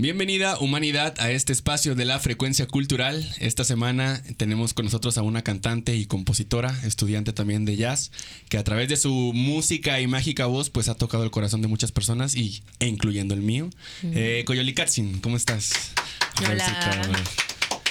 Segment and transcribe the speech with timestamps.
[0.00, 3.28] Bienvenida humanidad a este espacio de la frecuencia cultural.
[3.40, 8.12] Esta semana tenemos con nosotros a una cantante y compositora, estudiante también de jazz,
[8.48, 11.68] que a través de su música y mágica voz pues ha tocado el corazón de
[11.68, 13.70] muchas personas y, e incluyendo el mío.
[14.04, 15.72] Eh, Coyoli Katzin, ¿cómo estás?
[16.48, 17.47] Hola.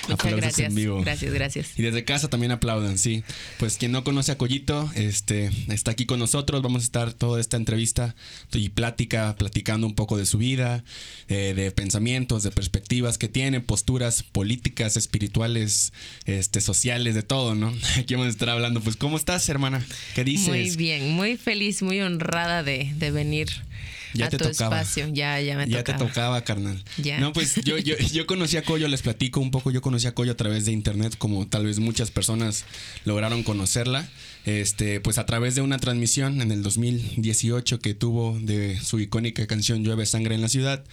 [0.07, 0.73] Muchas gracias.
[0.73, 1.79] Gracias, gracias.
[1.79, 3.23] Y desde casa también aplaudan, sí.
[3.59, 6.61] Pues quien no conoce a Collito, este, está aquí con nosotros.
[6.61, 8.15] Vamos a estar toda esta entrevista
[8.53, 10.83] y plática, platicando un poco de su vida,
[11.27, 15.93] eh, de pensamientos, de perspectivas que tiene, posturas políticas, espirituales,
[16.25, 17.73] este, sociales, de todo, ¿no?
[17.97, 18.81] Aquí vamos a estar hablando.
[18.81, 19.85] Pues, ¿cómo estás, hermana?
[20.15, 20.47] ¿Qué dices?
[20.47, 23.66] Muy bien, muy feliz, muy honrada de, de venir
[24.13, 24.81] ya te tocaba.
[24.81, 25.07] espacio.
[25.13, 26.83] Ya, ya me ya te tocaba, carnal.
[27.19, 29.71] No, pues yo, yo, yo conocí a Coyo, les platico un poco.
[29.71, 32.65] Yo conocí a Coyo a través de internet, como tal vez muchas personas
[33.05, 34.07] lograron conocerla.
[34.45, 39.45] Este, pues a través de una transmisión en el 2018 que tuvo de su icónica
[39.45, 40.83] canción Llueve Sangre en la Ciudad.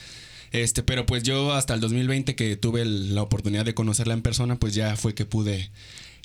[0.51, 4.57] Este, pero pues yo hasta el 2020 que tuve la oportunidad de conocerla en persona,
[4.57, 5.71] pues ya fue que pude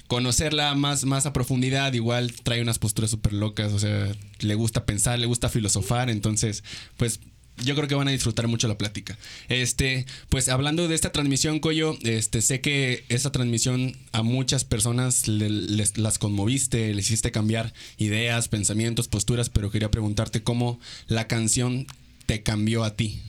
[0.10, 4.88] conocerla más, más a profundidad, igual trae unas posturas súper locas, o sea, le gusta
[4.88, 6.64] pensar, le gusta filosofar, entonces,
[6.98, 7.20] pues
[7.64, 9.20] yo creo que van a disfrutar mucho la plática.
[9.50, 15.28] Este, pues hablando de esta transmisión, Coyo, este, sé que esa transmisión a muchas personas
[15.28, 21.86] las conmoviste, les hiciste cambiar ideas, pensamientos, posturas, pero quería preguntarte cómo la canción
[22.26, 23.22] te cambió a ti.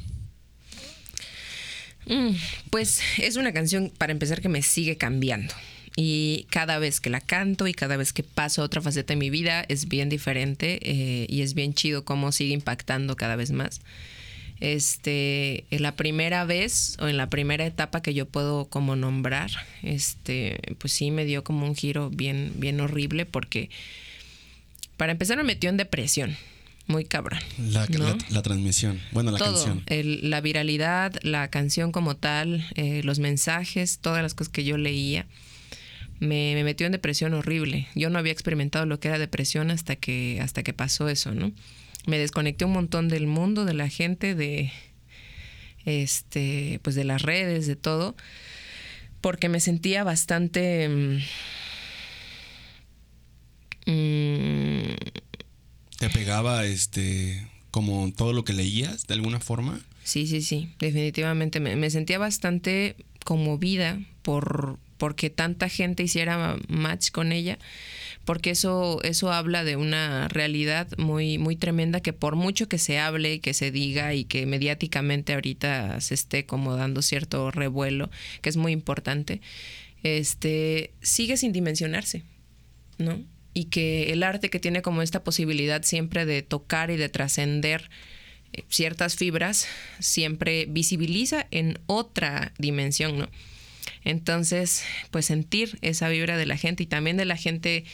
[2.07, 2.37] Mm,
[2.71, 5.53] pues es una canción, para empezar, que me sigue cambiando.
[6.03, 9.19] Y cada vez que la canto y cada vez que paso a otra faceta de
[9.19, 13.51] mi vida es bien diferente eh, y es bien chido cómo sigue impactando cada vez
[13.51, 13.83] más.
[14.61, 19.51] Este, en la primera vez o en la primera etapa que yo puedo como nombrar,
[19.83, 23.69] este, pues sí me dio como un giro bien, bien horrible porque
[24.97, 26.35] para empezar me metió en depresión
[26.87, 27.41] muy cabrón.
[27.59, 27.87] La,
[28.43, 29.85] transmisión, bueno, la canción.
[29.87, 35.27] la viralidad, la canción como tal, eh, los mensajes, todas las cosas que yo leía
[36.21, 37.89] me, metió en depresión horrible.
[37.95, 41.51] Yo no había experimentado lo que era depresión hasta que, hasta que pasó eso, ¿no?
[42.07, 44.71] Me desconecté un montón del mundo, de la gente, de
[45.85, 48.17] este, pues de las redes, de todo,
[49.21, 51.17] porque me sentía bastante mm,
[53.91, 54.95] mm,
[55.99, 59.81] ¿Te pegaba este como todo lo que leías de alguna forma?
[60.03, 61.61] Sí, sí, sí, definitivamente.
[61.61, 67.59] Me, me sentía bastante conmovida por, porque tanta gente hiciera match con ella,
[68.27, 72.99] porque eso, eso habla de una realidad muy, muy tremenda que por mucho que se
[72.99, 78.11] hable y que se diga y que mediáticamente ahorita se esté como dando cierto revuelo,
[78.43, 79.41] que es muy importante,
[80.03, 82.23] este, sigue sin dimensionarse,
[82.99, 83.23] ¿no?
[83.55, 87.89] Y que el arte que tiene como esta posibilidad siempre de tocar y de trascender
[88.53, 89.67] eh, ciertas fibras,
[89.99, 93.31] siempre visibiliza en otra dimensión, ¿no?
[94.05, 97.85] Entonces, pues sentir esa vibra de la gente y también de la gente,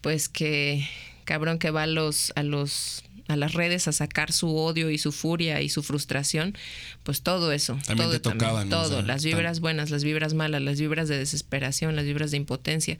[0.00, 0.86] pues que
[1.24, 4.96] cabrón que va a los, a los a las redes a sacar su odio y
[4.96, 6.56] su furia y su frustración,
[7.02, 10.80] pues todo eso, también todo, te tocaba, todo, las vibras buenas, las vibras malas, las
[10.80, 12.98] vibras de desesperación, las vibras de impotencia.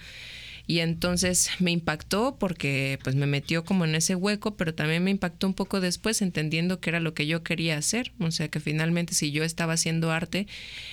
[0.69, 5.11] Y entonces me impactó porque pues me metió como en ese hueco, pero también me
[5.11, 8.12] impactó un poco después entendiendo que era lo que yo quería hacer.
[8.21, 10.47] O sea que finalmente si yo estaba haciendo arte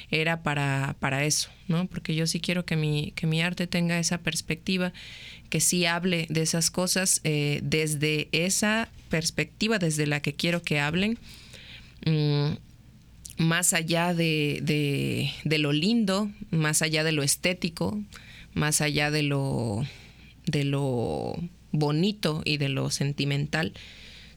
[0.09, 1.88] era para, para eso, ¿no?
[1.88, 4.94] Porque yo sí quiero que mi, que mi arte tenga esa perspectiva,
[5.50, 10.80] que sí hable de esas cosas eh, desde esa perspectiva, desde la que quiero que
[10.80, 11.19] hablen.
[12.06, 12.53] Mm,
[13.40, 18.02] más allá de, de, de lo lindo, más allá de lo estético,
[18.55, 19.85] más allá de lo,
[20.47, 21.35] de lo
[21.71, 23.73] bonito y de lo sentimental,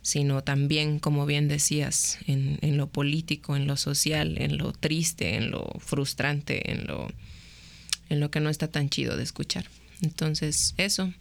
[0.02, 5.36] sino también, como bien decías, en, en, lo político, en lo social, en lo triste,
[5.36, 7.08] en lo frustrante, en lo,
[8.10, 9.66] en lo que no está tan chido de escuchar.
[10.02, 11.12] Entonces, eso.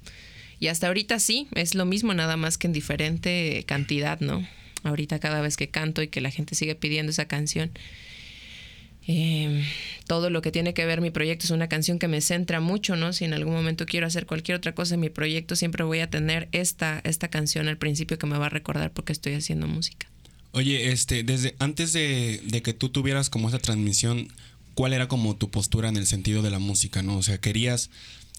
[0.60, 4.48] Y hasta ahorita sí, es lo mismo, nada más que en diferente cantidad, ¿no?
[4.84, 7.72] Ahorita cada vez que canto y que la gente sigue pidiendo esa canción,
[9.08, 9.64] eh,
[10.06, 12.96] todo lo que tiene que ver mi proyecto es una canción que me centra mucho,
[12.96, 13.14] ¿no?
[13.14, 16.10] Si en algún momento quiero hacer cualquier otra cosa en mi proyecto, siempre voy a
[16.10, 20.08] tener esta, esta canción al principio que me va a recordar porque estoy haciendo música.
[20.52, 24.28] Oye, este, desde antes de, de que tú tuvieras como esa transmisión,
[24.74, 27.18] ¿cuál era como tu postura en el sentido de la música, no?
[27.18, 27.90] O sea, querías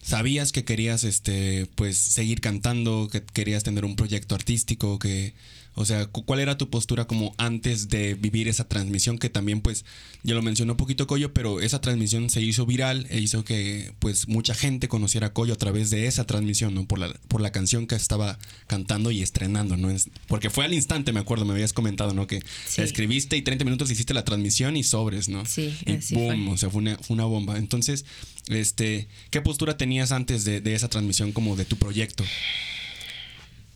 [0.03, 5.35] sabías que querías este pues seguir cantando, que querías tener un proyecto artístico, que
[5.81, 9.17] O sea, ¿cuál era tu postura como antes de vivir esa transmisión?
[9.17, 9.85] Que también, pues,
[10.25, 13.93] ya lo mencionó un poquito Coyo, pero esa transmisión se hizo viral e hizo que,
[14.01, 16.85] pues, mucha gente conociera a Coyo a través de esa transmisión, ¿no?
[16.89, 19.89] Por la, por la canción que estaba cantando y estrenando, ¿no?
[19.89, 22.27] Es, porque fue al instante, me acuerdo, me habías comentado, ¿no?
[22.27, 22.43] Que
[22.77, 25.47] escribiste y 30 minutos hiciste la transmisión y sobres, ¿no?
[25.47, 27.57] Sí, y boom, o sea, fue una, fue una bomba.
[27.57, 28.05] Entonces,
[28.49, 32.25] este, ¿qué postura tenías antes de, de esa transmisión como de tu proyecto?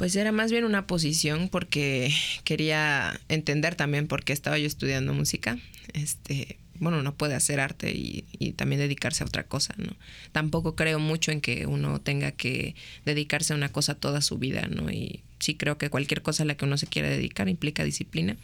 [0.03, 2.13] Pues era más bien una posición porque
[2.43, 5.61] quería entender también por qué estaba yo estudiando música.
[5.93, 8.25] Este, bueno, no puede hacer arte y,
[8.57, 9.95] también dedicarse a otra cosa, ¿no?
[10.33, 14.67] Tampoco creo mucho en que uno tenga que dedicarse a una cosa toda su vida,
[14.67, 14.91] ¿no?
[14.91, 18.37] Y sí creo que cualquier cosa a la que uno se quiera dedicar implica disciplina.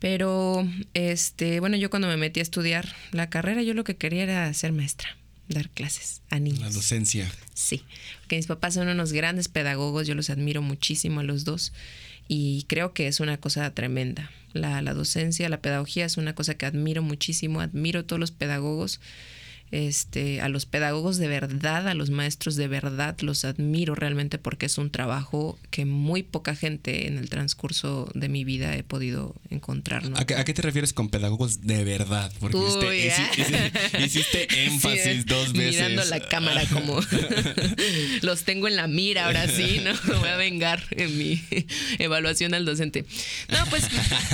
[0.00, 4.24] Pero, este, bueno, yo cuando me metí a estudiar la carrera, yo lo que quería
[4.24, 5.16] era ser maestra
[5.52, 6.60] dar clases a niños.
[6.60, 7.30] La docencia.
[7.54, 7.84] Sí,
[8.20, 11.72] porque mis papás son unos grandes pedagogos, yo los admiro muchísimo a los dos
[12.28, 14.30] y creo que es una cosa tremenda.
[14.52, 18.30] La, la docencia, la pedagogía es una cosa que admiro muchísimo, admiro a todos los
[18.30, 19.00] pedagogos
[19.72, 24.66] este, a los pedagogos de verdad, a los maestros de verdad, los admiro realmente porque
[24.66, 29.34] es un trabajo que muy poca gente en el transcurso de mi vida he podido
[29.48, 30.04] encontrar.
[30.14, 32.30] ¿A, qué, te refieres con pedagogos de verdad?
[32.38, 32.58] Porque
[33.98, 35.88] hiciste, énfasis dos veces.
[35.88, 37.00] Mirando la cámara como
[38.22, 39.92] los tengo en la mira, ahora sí, ¿no?
[40.12, 41.42] Me voy a vengar en mi
[41.98, 43.06] evaluación al docente.
[43.48, 43.88] No, pues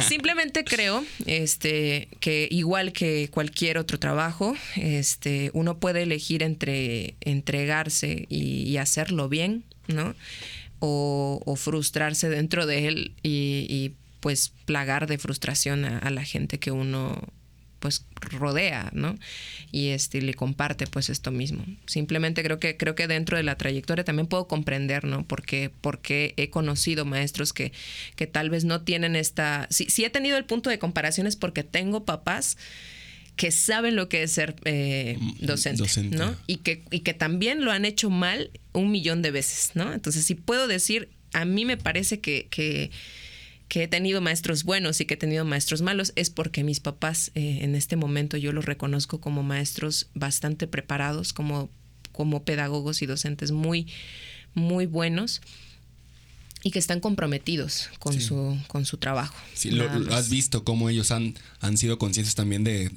[0.09, 7.15] simplemente creo este, que igual que cualquier otro trabajo, este, este, uno puede elegir entre
[7.21, 10.15] entregarse y, hacerlo bien, ¿no?
[10.81, 17.21] O, frustrarse dentro de él y, pues plagar de frustración a, la gente que uno
[17.79, 19.17] pues rodea, ¿no?
[19.71, 21.65] Y este le comparte pues esto mismo.
[21.87, 25.25] Simplemente creo que creo que dentro de la trayectoria también puedo comprender, ¿no?
[25.25, 27.71] Porque porque he conocido maestros que
[28.17, 31.37] que tal vez no tienen esta si, si he tenido el punto de comparación es
[31.37, 32.57] porque tengo papás
[33.39, 36.35] que saben lo que es ser eh, mm, docente, ¿no?
[36.49, 39.93] Y que, y que también lo han hecho mal un millón de veces, ¿no?
[39.93, 42.91] Entonces, si puedo decir, a mí me parece que, que,
[43.71, 47.61] he tenido maestros buenos y que he tenido maestros malos, es porque mis papás eh,
[47.63, 51.71] en este momento yo los reconozco como maestros bastante preparados, como,
[52.11, 53.87] como pedagogos y docentes muy,
[54.55, 55.43] muy buenos
[56.63, 59.35] y que están comprometidos con, su, con su trabajo.
[59.55, 62.91] Sí, lo, has visto cómo ellos han, han sido conscientes también de,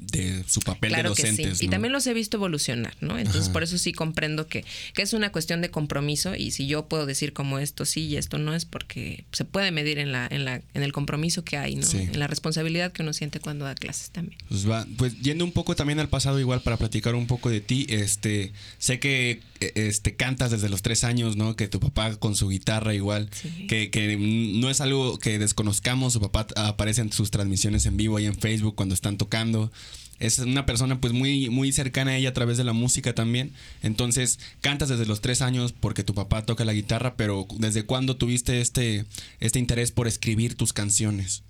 [0.47, 1.61] su papel de docentes.
[1.61, 3.17] Y también los he visto evolucionar, ¿no?
[3.17, 6.85] Entonces, por eso sí comprendo que, que, es una cuestión de compromiso y si yo
[6.85, 10.27] puedo decir como esto sí y esto no es porque se puede medir en, la,
[10.29, 11.87] en, la, en el compromiso que hay, ¿no?
[11.91, 14.37] En la responsabilidad que uno siente cuando da clases también.
[14.49, 17.61] Pues, va, pues yendo un poco también al pasado igual para platicar un poco de
[17.61, 21.55] ti, este, sé que e, este, cantas desde los tres años, ¿no?
[21.55, 23.29] Que tu papá con su guitarra igual.
[23.67, 24.17] Que,
[24.61, 26.13] no es algo que desconozcamos.
[26.13, 29.71] Su papá aparece en sus transmisiones en vivo ahí en Facebook cuando están tocando.
[30.19, 33.53] Es una persona pues muy, muy cercana a ella a través de la música también.
[33.81, 38.15] Entonces, cantas desde los tres años porque tu papá toca la guitarra, pero ¿desde cuándo
[38.17, 39.05] tuviste este,
[39.39, 41.41] este interés por escribir tus canciones?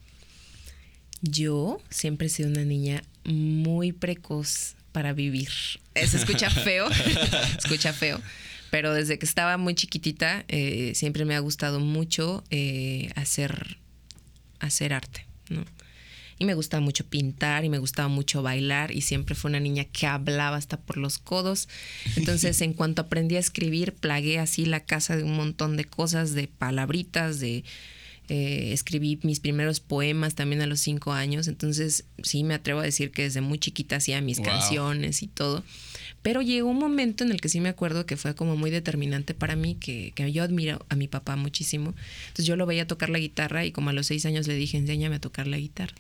[1.22, 5.50] Yo siempre he sido una niña muy precoz para vivir.
[5.94, 6.88] Se escucha feo,
[7.58, 8.22] escucha feo,
[8.72, 13.78] pero desde que estaba muy chiquitita eh, siempre me ha gustado mucho eh, hacer,
[14.60, 15.64] hacer arte, ¿no?
[16.40, 19.84] Y me gustaba mucho pintar y me gustaba mucho bailar y siempre fue una niña
[19.86, 21.70] que hablaba hasta por los codos.
[22.16, 26.34] Entonces, en cuanto aprendí a escribir, plagué así la casa de un montón de cosas,
[26.34, 27.64] de palabritas, de
[28.30, 32.84] eh, escribí mis primeros poemas también a los cinco años, entonces sí me atrevo a
[32.84, 35.64] decir que desde muy chiquita hacía mis canciones y todo.
[36.22, 39.34] Pero llegó un momento en el que sí me acuerdo que fue como muy determinante
[39.34, 41.96] para mí, que, que, yo admiro a mi papá muchísimo.
[42.28, 44.78] Entonces yo lo veía tocar la guitarra y como a los seis años le dije,
[44.78, 45.96] enséñame a tocar la guitarra.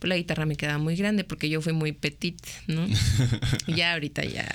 [0.00, 2.88] Pues la guitarra me quedaba muy grande porque yo fui muy petit, ¿no?
[3.76, 4.48] ya ahorita ya,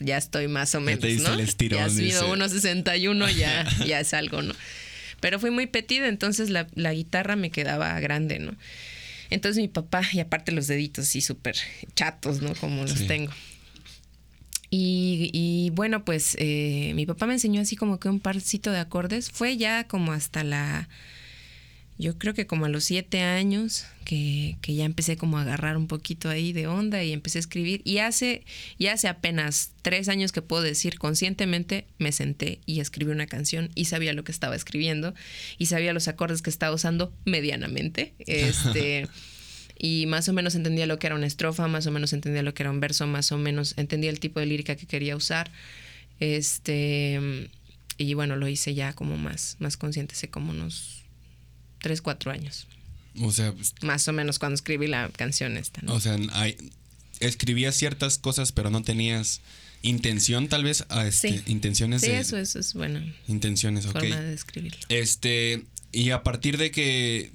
[0.00, 1.38] ya estoy más o menos, ¿no?
[1.38, 4.54] ya has sido 1.61, ya, ya es algo, ¿no?
[5.20, 8.54] Pero fui muy petida, entonces la, guitarra me quedaba grande, ¿no?
[9.30, 11.56] Entonces mi papá, y aparte los deditos sí súper
[11.94, 12.54] chatos, ¿no?
[12.54, 13.32] Como los tengo.
[14.70, 18.78] Y, y, bueno, pues eh, mi papá me enseñó así como que un parcito de
[18.78, 19.30] acordes.
[19.30, 20.88] Fue ya como hasta la
[22.00, 25.86] yo creo que como a los siete años que, ya empecé como a agarrar un
[25.86, 27.82] poquito ahí de onda y empecé a escribir.
[27.84, 28.42] Y hace,
[28.78, 33.70] y hace apenas tres años que puedo decir conscientemente me senté y escribí una canción
[33.74, 35.14] y sabía lo que estaba escribiendo
[35.58, 38.14] y sabía los acordes que estaba usando medianamente.
[38.26, 39.06] Este.
[39.78, 42.54] y más o menos entendía lo que era una estrofa, más o menos entendía lo
[42.54, 45.50] que era un verso, más o menos entendía el tipo de lírica que quería usar.
[46.18, 47.20] Este
[47.98, 50.99] y bueno, lo hice ya como más, más consciente, sé como unos
[51.80, 52.66] tres, cuatro años.
[53.20, 55.80] O sea, pues, más o menos cuando escribí la canción esta.
[55.88, 56.56] O sea, hay,
[57.20, 59.40] escribías ciertas cosas, pero no tenías
[59.82, 61.42] intención, tal vez, a este, sí.
[61.46, 63.00] intenciones sí, eso, eso es bueno.
[63.28, 63.92] Intenciones, ok.
[63.92, 64.78] Forma de escribirlo.
[64.88, 67.32] Este, y a partir de que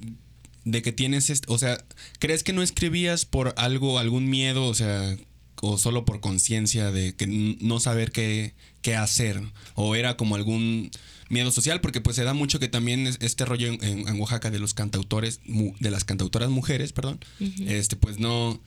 [0.66, 1.84] de que tienes, este, o sea,
[2.20, 5.16] ¿crees que no escribías por algo, algún miedo, o sea,
[5.62, 9.42] o solo por conciencia de que no saber qué, qué hacer?
[9.76, 10.90] ¿O era como algún
[11.30, 11.82] miedo social?
[11.82, 15.92] Porque pues se da mucho que también este rollo en, Oaxaca de los cantautores, de
[15.92, 17.20] las cantautoras mujeres, perdón,
[17.66, 18.60] este, pues no,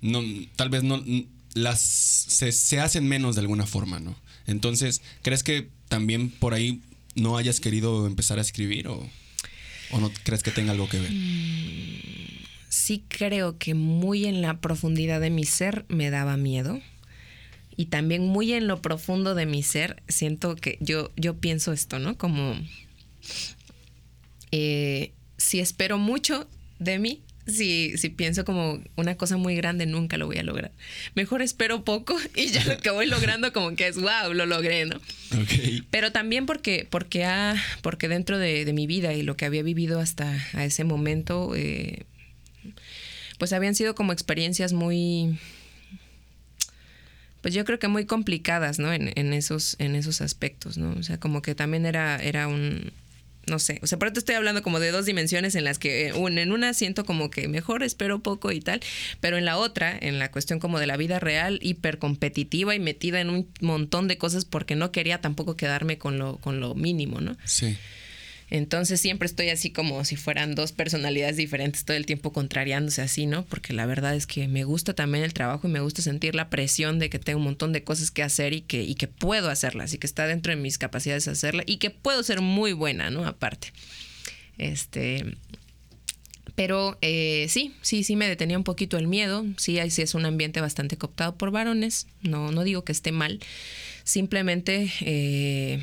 [0.00, 0.22] no,
[0.56, 1.02] tal vez no,
[1.54, 4.16] las, se, se hacen menos de alguna forma, ¿no?
[4.46, 6.82] Entonces, ¿crees que también por ahí
[7.14, 9.08] no hayas querido empezar a escribir o...?
[9.92, 11.10] ¿O no crees que tenga algo que ver?
[11.10, 16.80] Mm, sí creo que muy en la profundidad de mi ser me daba miedo.
[17.80, 21.98] Y también muy en lo profundo de mi ser siento que yo, yo pienso esto,
[21.98, 22.18] ¿no?
[22.18, 22.54] Como
[24.52, 26.46] eh, si espero mucho
[26.78, 30.72] de mí, si, si pienso como una cosa muy grande, nunca lo voy a lograr.
[31.14, 34.84] Mejor espero poco y ya lo que voy logrando como que es, wow, lo logré,
[34.84, 35.00] ¿no?
[35.90, 37.26] Pero también porque, porque,
[37.80, 42.04] porque dentro de, mi vida y lo que había vivido hasta a ese momento, eh,
[43.38, 45.38] pues habían sido como experiencias muy
[47.40, 48.92] pues yo creo que muy complicadas, ¿no?
[48.92, 50.92] En, en, esos, en esos aspectos, ¿no?
[50.98, 52.92] O sea, como que también era, era un,
[53.46, 56.08] no sé, o sea, por eso estoy hablando como de dos dimensiones en las que
[56.08, 58.80] eh, en una siento como que mejor espero poco y tal,
[59.20, 62.78] pero en la otra, en la cuestión como de la vida real, hiper competitiva y
[62.78, 66.74] metida en un montón de cosas porque no quería tampoco quedarme con lo, con lo
[66.74, 67.36] mínimo, ¿no?
[67.44, 67.76] Sí.
[68.50, 73.26] Entonces siempre estoy así como si fueran dos personalidades diferentes todo el tiempo contrariándose así,
[73.26, 73.44] ¿no?
[73.44, 76.50] Porque la verdad es que me gusta también el trabajo y me gusta sentir la
[76.50, 79.50] presión de que tengo un montón de cosas que hacer y que, y que puedo
[79.50, 83.10] hacerlas y que está dentro de mis capacidades hacerla y que puedo ser muy buena,
[83.10, 83.24] ¿no?
[83.24, 83.72] Aparte.
[84.58, 85.24] Este,
[86.54, 89.46] pero eh, sí, sí, sí me detenía un poquito el miedo.
[89.56, 92.06] Sí, sí es un ambiente bastante cooptado por varones.
[92.22, 93.40] No, no digo que esté mal.
[94.04, 95.82] Simplemente eh,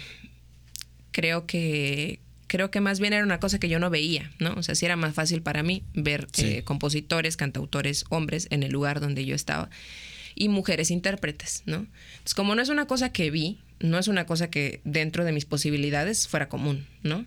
[1.11, 4.53] creo que, creo que más bien era una cosa que yo no veía, ¿no?
[4.55, 8.71] O sea, sí era más fácil para mí ver eh, compositores, cantautores, hombres en el
[8.71, 9.69] lugar donde yo estaba
[10.35, 11.87] y mujeres intérpretes, ¿no?
[12.11, 15.31] Entonces, como no es una cosa que vi, no es una cosa que dentro de
[15.31, 17.25] mis posibilidades fuera común, ¿no?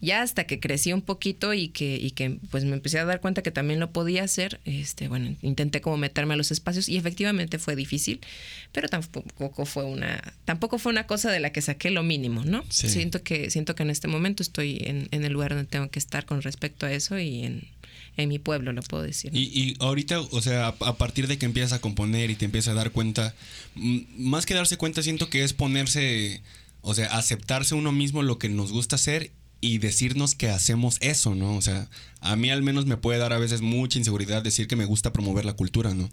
[0.00, 3.20] Ya hasta que crecí un poquito y que, y que pues me empecé a dar
[3.20, 6.96] cuenta que también lo podía hacer, este, bueno, intenté como meterme a los espacios y
[6.96, 8.20] efectivamente fue difícil,
[8.72, 12.64] pero tampoco fue una, tampoco fue una cosa de la que saqué lo mínimo, ¿no?
[12.70, 15.98] Siento que, siento que en este momento estoy en, en el lugar donde tengo que
[15.98, 17.68] estar con respecto a eso y en,
[18.16, 19.30] en mi pueblo, lo puedo decir.
[19.34, 22.72] Y, y ahorita, o sea, a, partir de que empiezas a componer y te empiezas
[22.72, 23.34] a dar cuenta,
[23.74, 26.42] más que darse cuenta, siento que es ponerse,
[26.82, 31.34] o sea, aceptarse uno mismo lo que nos gusta hacer y decirnos que hacemos eso,
[31.34, 31.56] ¿no?
[31.56, 31.88] O sea,
[32.20, 35.12] a mí al menos me puede dar a veces mucha inseguridad decir que me gusta
[35.12, 36.10] promover la cultura, ¿no?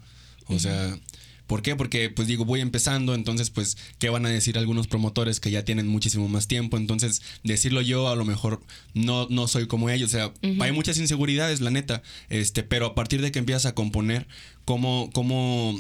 [0.48, 0.98] O sea,
[1.46, 1.75] ¿por qué?
[1.75, 5.63] Porque pues digo, voy empezando, entonces pues, ¿qué van a decir algunos promotores que ya
[5.63, 6.77] tienen muchísimo más tiempo?
[6.77, 8.62] Entonces, decirlo yo a lo mejor
[8.94, 12.96] no, no soy como ellos, o sea, hay muchas inseguridades, la neta, este, pero a
[12.96, 14.27] partir de que empiezas a componer,
[14.66, 15.80] ¿cómo, cómo,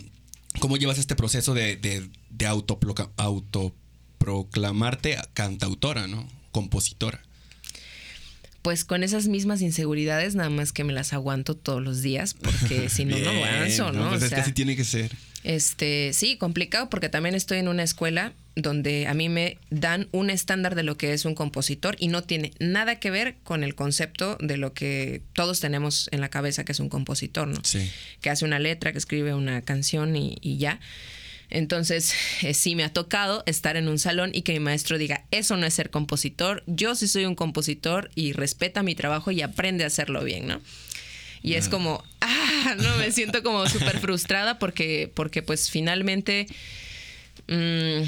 [0.59, 6.27] cómo llevas este proceso de, de, de autoproclamarte cantautora, ¿no?
[6.51, 7.26] Compositora
[8.67, 12.89] pues con esas mismas inseguridades, nada más que me las aguanto todos los días, porque
[12.89, 14.09] si no, no avanzo, ¿no?
[14.09, 15.09] Pues es que así tiene que ser.
[15.45, 20.29] Este, sí, complicado, porque también estoy en una escuela donde a mí me dan un
[20.29, 23.73] estándar de lo que es un compositor y no tiene nada que ver con el
[23.73, 27.61] concepto de lo que todos tenemos en la cabeza que es un compositor, ¿no?
[27.63, 27.89] Sí.
[28.19, 30.81] Que hace una letra, que escribe una canción y, y ya.
[31.49, 35.25] Entonces, eh, sí me ha tocado estar en un salón y que mi maestro diga,
[35.31, 39.41] eso no es ser compositor, yo sí soy un compositor y respeta mi trabajo y
[39.41, 40.61] aprende a hacerlo bien, ¿no?
[41.41, 46.47] Y es como, ah, no, me siento como súper frustrada porque, porque pues finalmente...
[47.47, 48.03] Mm,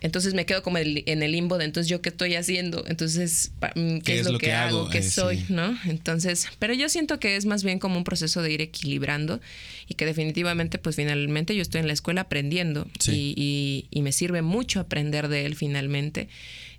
[0.00, 3.98] entonces me quedo como en el limbo de entonces yo qué estoy haciendo, entonces mm,
[3.98, 5.76] qué, es, lo, que, hago, qué soy, ¿no?
[5.86, 9.40] Entonces, pero yo siento que es más bien como un proceso de ir equilibrando
[9.88, 14.42] y que definitivamente pues finalmente yo estoy en la escuela aprendiendo y, y, me sirve
[14.42, 16.28] mucho aprender de él finalmente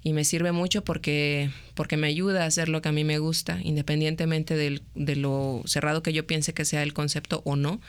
[0.04, 3.18] y me sirve mucho porque, porque me ayuda a hacer lo que a mí me
[3.18, 7.82] gusta, independientemente del, de lo cerrado que yo piense que sea el concepto o no.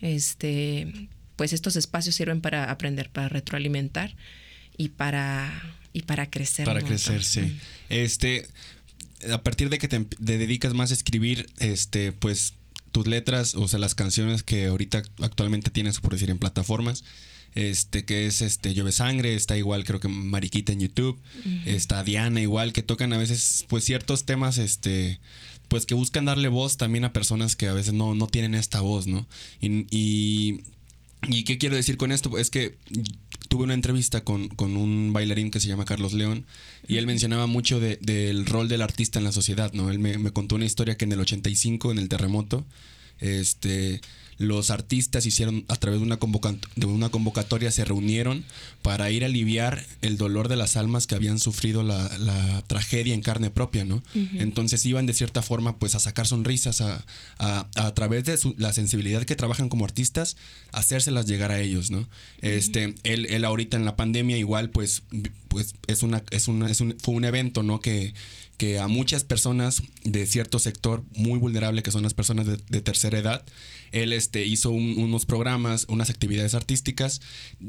[0.00, 4.14] Este, pues estos espacios sirven para aprender, para retroalimentar
[4.78, 6.64] y para, y para crecer.
[6.64, 7.58] Para crecer, sí.
[7.90, 8.46] Este,
[9.30, 12.54] a partir de que te, dedicas más a escribir, este, pues
[12.92, 17.04] tus letras, o sea, las canciones que ahorita actualmente tienes, por decir, en plataformas,
[17.54, 21.18] este, que es este Llueve Sangre, está igual creo que Mariquita en YouTube,
[21.66, 25.18] está Diana igual, que tocan a veces pues ciertos temas, este,
[25.66, 28.80] pues que buscan darle voz también a personas que a veces no, no tienen esta
[28.80, 29.26] voz, ¿no?
[29.60, 30.62] Y, y,
[31.26, 32.38] y, qué quiero decir con esto?
[32.38, 32.76] Es que
[33.48, 36.46] tuve una entrevista con, con, un bailarín que se llama Carlos León
[36.86, 39.90] y él mencionaba mucho de, del rol del artista en la sociedad, ¿no?
[39.90, 42.64] Él me, me contó una historia que en el 85, en el terremoto,
[43.18, 44.00] este
[44.38, 46.18] los artistas hicieron a través de una,
[46.76, 48.44] de una convocatoria, se reunieron
[48.82, 53.20] para ir a aliviar el dolor de las almas que habían sufrido la, tragedia en
[53.20, 54.02] carne propia, ¿no?
[54.34, 57.04] Entonces iban de cierta forma pues a sacar sonrisas a,
[57.38, 60.36] a, través de la sensibilidad que trabajan como artistas,
[60.72, 62.08] hacérselas llegar a ellos, ¿no?
[62.40, 65.02] Este, él, él ahorita en la pandemia igual pues,
[65.48, 67.80] pues es una, es una, es un, fue un evento, ¿no?
[67.80, 68.14] Que,
[68.58, 73.16] que a muchas personas de cierto sector muy vulnerable, que son las personas de, tercera
[73.16, 73.44] edad,
[73.92, 77.20] él este, hizo unos programas, unas actividades artísticas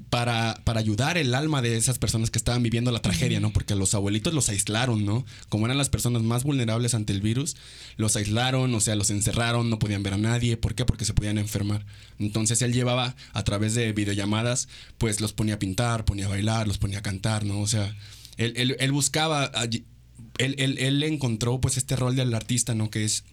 [0.10, 3.52] para, para ayudar el alma de esas personas que estaban viviendo la tragedia, ¿no?
[3.52, 5.26] Porque los abuelitos los aislaron, ¿no?
[5.50, 7.56] Como eran las personas más vulnerables ante el virus,
[7.98, 10.58] los aislaron, o sea, los encerraron, no podían ver a nadie.
[10.58, 10.86] ¿Por qué?
[10.86, 11.86] Porque se podían enfermar.
[12.18, 16.68] Entonces él llevaba a través de videollamadas, pues los ponía a pintar, ponía a bailar,
[16.68, 17.60] los ponía a cantar, ¿no?
[17.60, 17.96] O sea,
[18.38, 19.52] él, él, él buscaba
[20.40, 22.90] él, él, encontró pues este rol del artista, ¿no?
[22.90, 23.24] Que es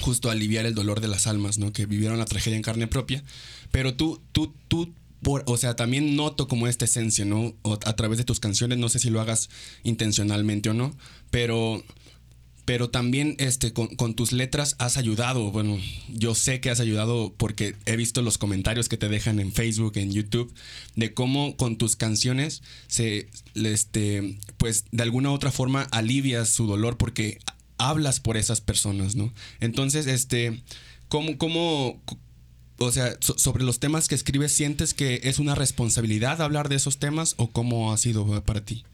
[0.00, 1.72] justo aliviar el dolor de las almas, ¿no?
[1.72, 3.22] Que vivieron la tragedia en carne propia.
[3.70, 7.54] Pero tú, tú, tú, por, o sea, también noto como esta esencia, ¿no?
[7.64, 9.48] a través de tus canciones, no sé si lo hagas
[9.82, 10.96] intencionalmente o no,
[11.30, 11.82] pero
[12.66, 15.52] pero también este, con, tus letras has ayudado.
[15.52, 19.52] Bueno, yo sé que has ayudado porque he visto los comentarios que te dejan en
[19.52, 20.52] Facebook, en YouTube,
[20.96, 26.66] de cómo con tus canciones se, este, pues de alguna u otra forma alivias su
[26.66, 27.38] dolor porque
[27.78, 29.32] hablas por esas personas, ¿no?
[29.60, 30.62] Entonces, este,
[31.08, 32.02] ¿cómo, cómo,
[32.78, 36.98] o sea, sobre los temas que escribes, ¿sientes que es una responsabilidad hablar de esos
[36.98, 38.84] temas o cómo ha sido para ti?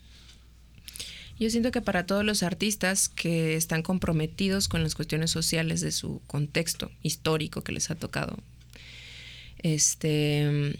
[1.38, 5.90] Yo siento que para todos los artistas que están comprometidos con las cuestiones sociales de
[5.90, 8.38] su contexto histórico que les ha tocado,
[9.58, 10.78] este,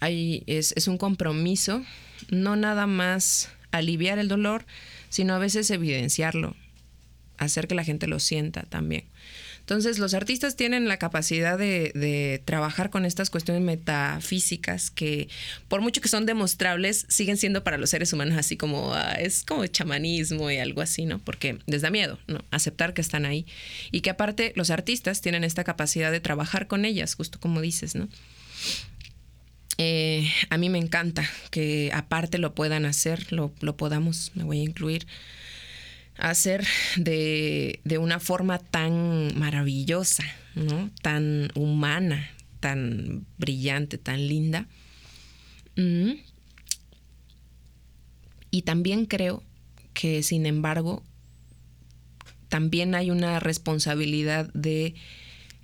[0.00, 1.82] hay, es, es un compromiso,
[2.30, 4.64] no nada más aliviar el dolor,
[5.10, 6.56] sino a veces evidenciarlo,
[7.38, 9.04] hacer que la gente lo sienta también.
[9.68, 15.28] Entonces, los artistas tienen la capacidad de, trabajar con estas cuestiones metafísicas que,
[15.68, 19.44] por mucho que son demostrables, siguen siendo para los seres humanos así como, ah, es
[19.44, 21.18] como chamanismo y algo así, ¿no?
[21.18, 22.42] Porque les da miedo, ¿no?
[22.50, 23.44] Aceptar que están ahí.
[23.92, 27.94] Y que aparte, los artistas tienen esta capacidad de trabajar con ellas, justo como dices,
[27.94, 28.08] ¿no?
[29.76, 34.60] Eh, a mí me encanta que aparte lo puedan hacer, lo, lo podamos, me voy
[34.60, 35.06] a incluir
[36.18, 40.90] hacer de, una forma tan maravillosa, ¿no?
[41.00, 44.66] tan humana, tan brillante, tan linda.
[45.76, 46.14] Mm.
[48.50, 49.42] Y también creo
[49.94, 51.04] que, sin embargo,
[52.48, 54.94] también hay una responsabilidad de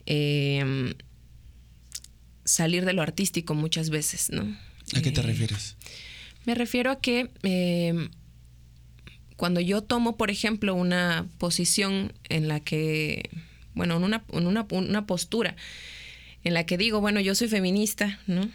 [0.06, 0.94] em,
[2.44, 4.42] salir de lo artístico muchas veces, ¿no?
[4.94, 5.76] ¿A qué te eh, refieres?
[6.44, 8.10] Me refiero a que em,
[9.37, 13.31] cuando yo tomo, por ejemplo, una posición en la que,
[13.75, 15.57] bueno, en una, en una, una postura
[16.44, 18.49] en la que digo, bueno, yo soy feminista, ¿no?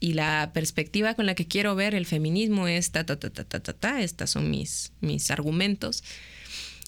[0.00, 3.44] Y la perspectiva con la que quiero ver el feminismo es ta, ta, ta, ta,
[3.44, 6.02] ta, ta, ta, estas son mis, mis argumentos.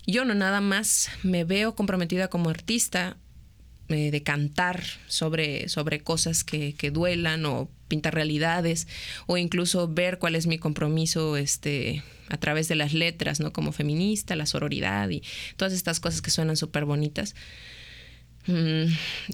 [0.06, 3.16] Yo no nada más me veo comprometida como artista
[3.88, 8.88] eh, de cantar sobre, sobre cosas que, que, duelan o pintar realidades
[9.26, 13.52] o incluso ver cuál es mi compromiso este, a través de las letras, ¿no?
[13.52, 15.22] Como feminista, la sororidad y
[15.56, 17.34] todas estas cosas que suenan súper bonitas
[18.46, 18.84] mm,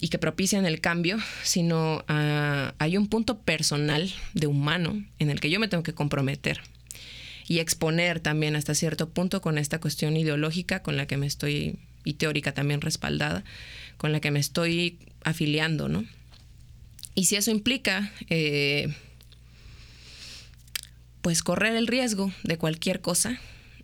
[0.01, 5.41] y que propician el cambio, sino ah, hay un punto personal de humano en el
[5.41, 6.61] que yo me tengo que comprometer
[7.51, 11.81] y exponer también hasta cierto punto con esta cuestión ideológica con la que me estoy,
[12.05, 13.43] y teórica también respaldada,
[13.97, 16.05] con la que me estoy afiliando, ¿no?
[17.17, 18.95] Y si eso implica, eh,
[21.23, 23.39] pues correr el riesgo de cualquier cosa,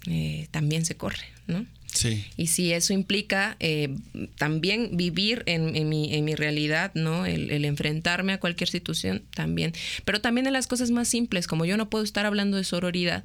[0.07, 1.67] eh, también se corre, ¿no?
[1.93, 2.27] Sí.
[2.37, 3.97] Y si eso implica eh,
[4.37, 7.25] también vivir en, mi, en, mi, realidad, ¿no?
[7.25, 9.73] El, el, enfrentarme a cualquier situación, también.
[10.05, 13.25] Pero también en las cosas más simples, como yo no puedo estar hablando de sororidad,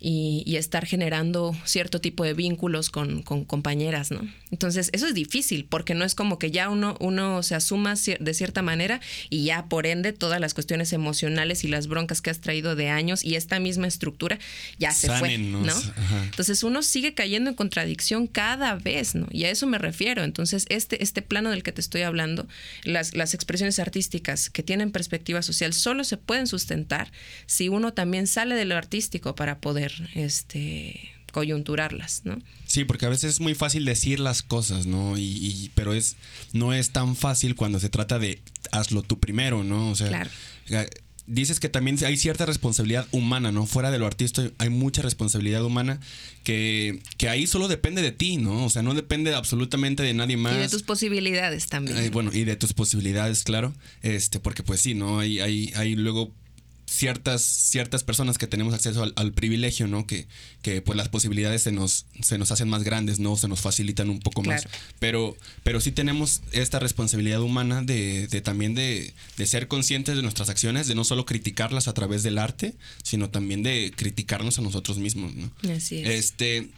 [0.00, 4.20] y, estar generando cierto tipo de vínculos con, compañeras, ¿no?
[4.50, 8.34] Entonces, eso es difícil porque no es como que ya uno, uno se asuma de
[8.34, 12.40] cierta manera y ya por ende todas las cuestiones emocionales y las broncas que has
[12.40, 14.38] traído de años y esta misma estructura
[14.78, 15.74] ya se fue, ¿no?
[16.24, 19.28] Entonces, uno sigue cayendo en contradicción cada vez, ¿no?
[19.30, 20.24] Y a eso me refiero.
[20.24, 22.46] Entonces, este, este plano del que te estoy hablando,
[22.84, 27.12] las, las expresiones artísticas que tienen perspectiva social solo se pueden sustentar
[27.46, 32.38] si uno también sale de lo artístico para poder este, coyunturarlas, ¿no?
[32.66, 35.16] Sí, porque a veces es muy fácil decir las cosas, ¿no?
[35.18, 36.16] Y, pero es
[36.52, 38.40] no es tan fácil cuando se trata de
[38.72, 39.90] hazlo tú primero, ¿no?
[39.90, 40.30] O sea, claro.
[40.70, 40.88] Eh,
[41.28, 43.66] dices que también hay cierta responsabilidad humana, ¿no?
[43.66, 46.00] Fuera de lo artista hay mucha responsabilidad humana
[46.42, 48.64] que, que ahí solo depende de ti, ¿no?
[48.64, 50.56] O sea, no depende absolutamente de nadie más.
[50.56, 52.10] Y de tus posibilidades también.
[52.10, 53.74] bueno, y de tus posibilidades, claro.
[54.02, 55.20] Este, porque pues sí, ¿no?
[55.20, 56.34] Hay, hay, hay luego
[56.88, 60.06] ciertas, ciertas personas que tenemos acceso al, privilegio, ¿no?
[60.06, 60.26] Que,
[60.62, 63.36] que pues las posibilidades se nos, se nos hacen más grandes, ¿no?
[63.36, 64.66] Se nos facilitan un poco más.
[64.98, 70.22] Pero, pero sí tenemos esta responsabilidad humana de, de también de, de, ser conscientes de
[70.22, 74.62] nuestras acciones, de no solo criticarlas a través del arte, sino también de criticarnos a
[74.62, 75.50] nosotros mismos, ¿no?
[75.70, 76.08] Así es.
[76.08, 76.70] Este,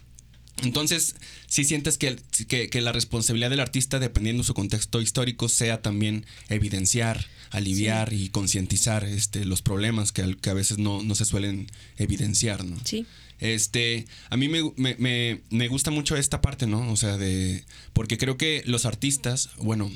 [0.63, 1.15] entonces,
[1.47, 6.25] si sientes que, que, la responsabilidad del artista, dependiendo de su contexto histórico, sea también
[6.49, 11.67] evidenciar, aliviar y concientizar este, los problemas que, que a veces no, no, se suelen
[11.97, 12.77] evidenciar, ¿no?
[12.85, 13.05] Sí.
[13.39, 16.91] Este, a mí me, me, me, gusta mucho esta parte, ¿no?
[16.91, 17.63] O sea, de.
[17.91, 19.91] Porque creo que los artistas, bueno,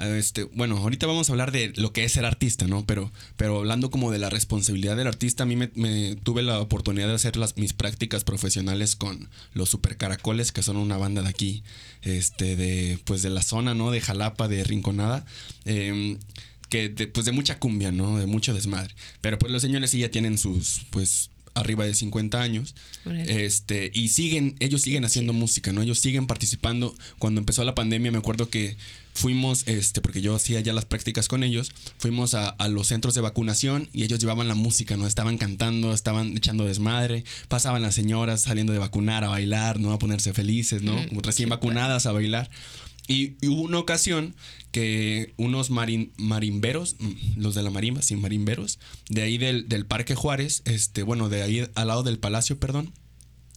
[0.00, 2.84] este, bueno, ahorita vamos a hablar de lo que es ser artista, ¿no?
[2.86, 7.08] Pero, pero hablando como de la responsabilidad del artista, a mí me, tuve la oportunidad
[7.08, 11.28] de hacer las, mis prácticas profesionales con los Super Caracoles, que son una banda de
[11.28, 11.62] aquí,
[12.02, 13.90] este, de, pues de la zona, ¿no?
[13.90, 15.24] De Jalapa, de Rinconada.
[15.64, 16.18] Em,
[16.68, 18.18] que de, pues de mucha cumbia, ¿no?
[18.18, 18.94] De mucho desmadre.
[19.20, 22.74] Pero pues los señores sí ya tienen sus, pues, arriba de 50 años.
[23.26, 25.82] Este, y siguen, ellos siguen haciendo música, ¿no?
[25.82, 26.94] Ellos siguen participando.
[27.18, 28.76] Cuando empezó la pandemia, me acuerdo que
[29.20, 33.20] fuimos, este, porque yo hacía ya las prácticas con ellos, fuimos a, los centros de
[33.20, 35.06] vacunación y ellos llevaban la música, ¿no?
[35.06, 39.92] Estaban cantando, estaban echando desmadre, pasaban las señoras saliendo de vacunar a bailar, ¿no?
[39.92, 40.96] A ponerse felices, ¿no?
[41.22, 42.50] Recién vacunadas a bailar.
[43.06, 44.34] Y, hubo una ocasión
[44.70, 48.78] que unos marimberos, mm, los de la marimba, sí, marimberos,
[49.08, 52.92] de ahí del, del Parque Juárez, este, bueno, de ahí al lado del Palacio, perdón,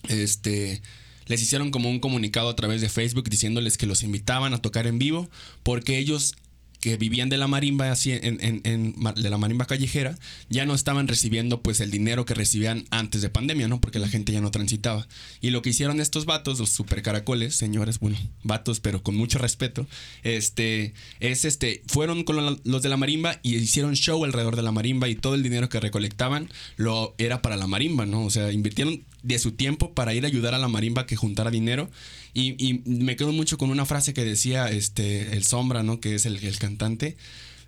[0.09, 0.81] este,
[1.27, 4.87] les hicieron como un comunicado a través de Facebook diciéndoles que los invitaban a tocar
[4.87, 5.29] en vivo
[5.63, 6.35] porque ellos
[6.83, 10.19] que vivían de la marimba así en, en, de la marimba callejera
[10.49, 13.79] ya no estaban recibiendo pues el dinero que recibían antes de pandemia, ¿no?
[13.79, 15.07] Porque la gente ya no transitaba.
[15.39, 19.39] Y lo que hicieron estos vatos, los super caracoles, señores, bueno, vatos, pero con mucho
[19.39, 19.87] respeto,
[20.23, 24.73] este, es este, fueron con los de la marimba y hicieron show alrededor de la
[24.73, 28.25] marimba y todo el dinero que recolectaban lo era para la marimba, ¿no?
[28.25, 31.49] O sea, invirtieron de su tiempo para ir a ayudar a la marimba que juntara
[31.49, 31.89] dinero.
[32.35, 35.99] Y, me quedo mucho con una frase que decía este, el Sombra, ¿no?
[35.99, 36.57] Que es el, el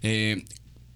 [0.01, 0.43] Eh,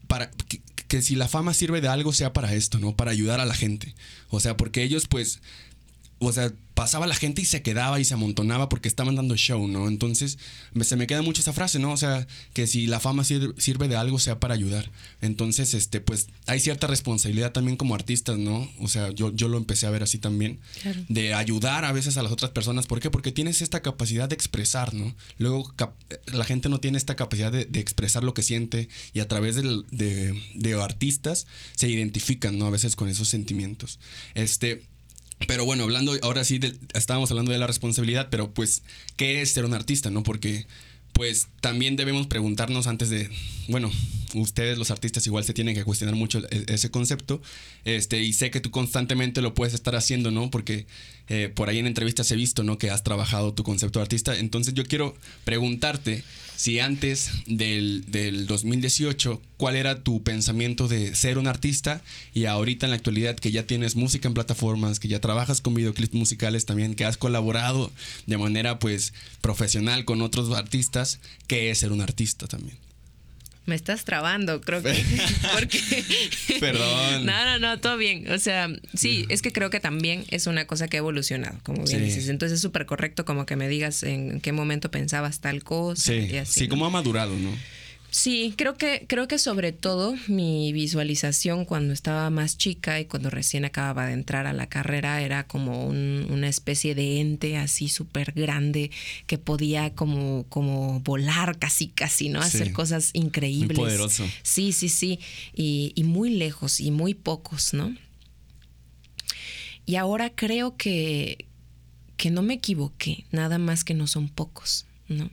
[0.07, 2.95] para que, que, si la fama sirve de algo, sea para esto, ¿no?
[2.95, 3.95] Para ayudar a la gente.
[4.29, 5.41] O sea, porque ellos, pues.
[6.19, 9.67] O sea, pasaba la gente y se quedaba y se amontonaba porque estaban dando show,
[9.67, 9.89] ¿no?
[9.89, 10.37] Entonces
[10.79, 11.91] se me queda mucho esa frase, ¿no?
[11.91, 14.89] O sea, que si la fama sirve, de algo sea para ayudar.
[15.19, 18.71] Entonces, este, pues hay cierta responsabilidad también como artistas, ¿no?
[18.79, 20.61] O sea, yo, yo lo empecé a ver así también,
[21.09, 22.87] de ayudar a veces a las otras personas.
[22.87, 23.09] ¿Por qué?
[23.09, 25.13] Porque tienes esta capacidad de expresar, ¿no?
[25.37, 25.73] Luego
[26.31, 29.83] la gente no tiene esta capacidad de, expresar lo que siente y a través de,
[29.91, 32.67] de, de artistas se identifican, ¿no?
[32.67, 33.99] A veces con esos sentimientos.
[34.33, 34.83] Este,
[35.47, 36.59] pero bueno, hablando, ahora sí,
[36.93, 38.83] estábamos hablando de la responsabilidad, pero pues,
[39.15, 40.23] ¿qué es ser un artista, no?
[40.23, 40.65] Porque,
[41.13, 43.29] pues, también debemos preguntarnos antes de,
[43.67, 43.89] bueno,
[44.35, 47.41] ustedes los artistas igual se tienen que cuestionar mucho e, ese concepto,
[47.85, 50.51] este, y sé que tú constantemente lo puedes estar haciendo, ¿no?
[50.51, 50.87] Porque
[51.29, 52.77] eh, por ahí en entrevistas he visto, ¿no?
[52.77, 55.15] Que has trabajado tu concepto de artista, entonces yo quiero
[55.45, 56.23] preguntarte
[56.59, 62.01] si antes del, del 2018, ¿cuál era tu pensamiento de ser un artista?
[62.33, 65.73] Y ahorita en la actualidad que ya tienes música en plataformas, que ya trabajas con
[65.73, 67.91] videoclips musicales también, que has colaborado
[68.25, 72.77] de manera pues profesional con otros artistas, ¿qué es ser un artista también?
[73.69, 74.93] Me estás trabando, creo que.
[75.53, 75.79] porque.
[76.59, 77.27] Perdón.
[77.27, 78.31] No, no, no, todo bien.
[78.31, 81.83] O sea, sí, es que creo que también es una cosa que ha evolucionado, como
[81.83, 82.29] bien dices.
[82.29, 86.01] Entonces es súper correcto como que me digas en qué momento pensabas tal cosa.
[86.01, 87.51] Sí, sí, como ha madurado, ¿no?
[88.11, 93.29] Sí, creo que, creo que sobre todo mi visualización cuando estaba más chica y cuando
[93.29, 98.31] recién acababa de entrar a la carrera era como una especie de ente así súper
[98.31, 98.89] grande
[99.27, 102.41] que podía como, como volar casi, casi, ¿no?
[102.41, 103.77] Hacer cosas increíbles.
[103.77, 104.25] Muy poderoso.
[104.41, 105.19] Sí, sí, sí.
[105.55, 107.95] Y, y muy lejos y muy pocos, ¿no?
[109.85, 111.45] Y ahora creo que,
[112.17, 115.29] que no me equivoqué, nada más que no son pocos, ¿no?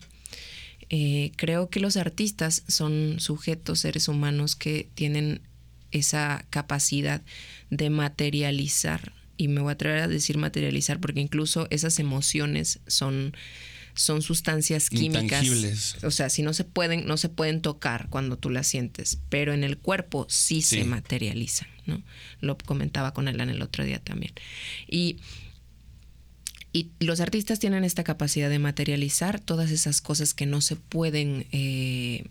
[0.88, 5.40] Eh, creo que los artistas son sujetos, seres humanos que tienen
[5.90, 7.22] esa capacidad
[7.70, 13.36] de materializar, y me voy a atrever a decir materializar porque incluso esas emociones son,
[13.94, 15.96] son sustancias químicas.
[16.02, 19.52] O sea, si no se pueden, no se pueden tocar cuando tú las sientes, pero
[19.52, 22.02] en el cuerpo sí, se materializan, ¿no?
[22.40, 24.32] Lo comentaba con Elan el otro día también.
[24.88, 25.18] Y
[26.76, 31.46] Y los artistas tienen esta capacidad de materializar todas esas cosas que no se pueden...
[31.50, 32.26] Eh,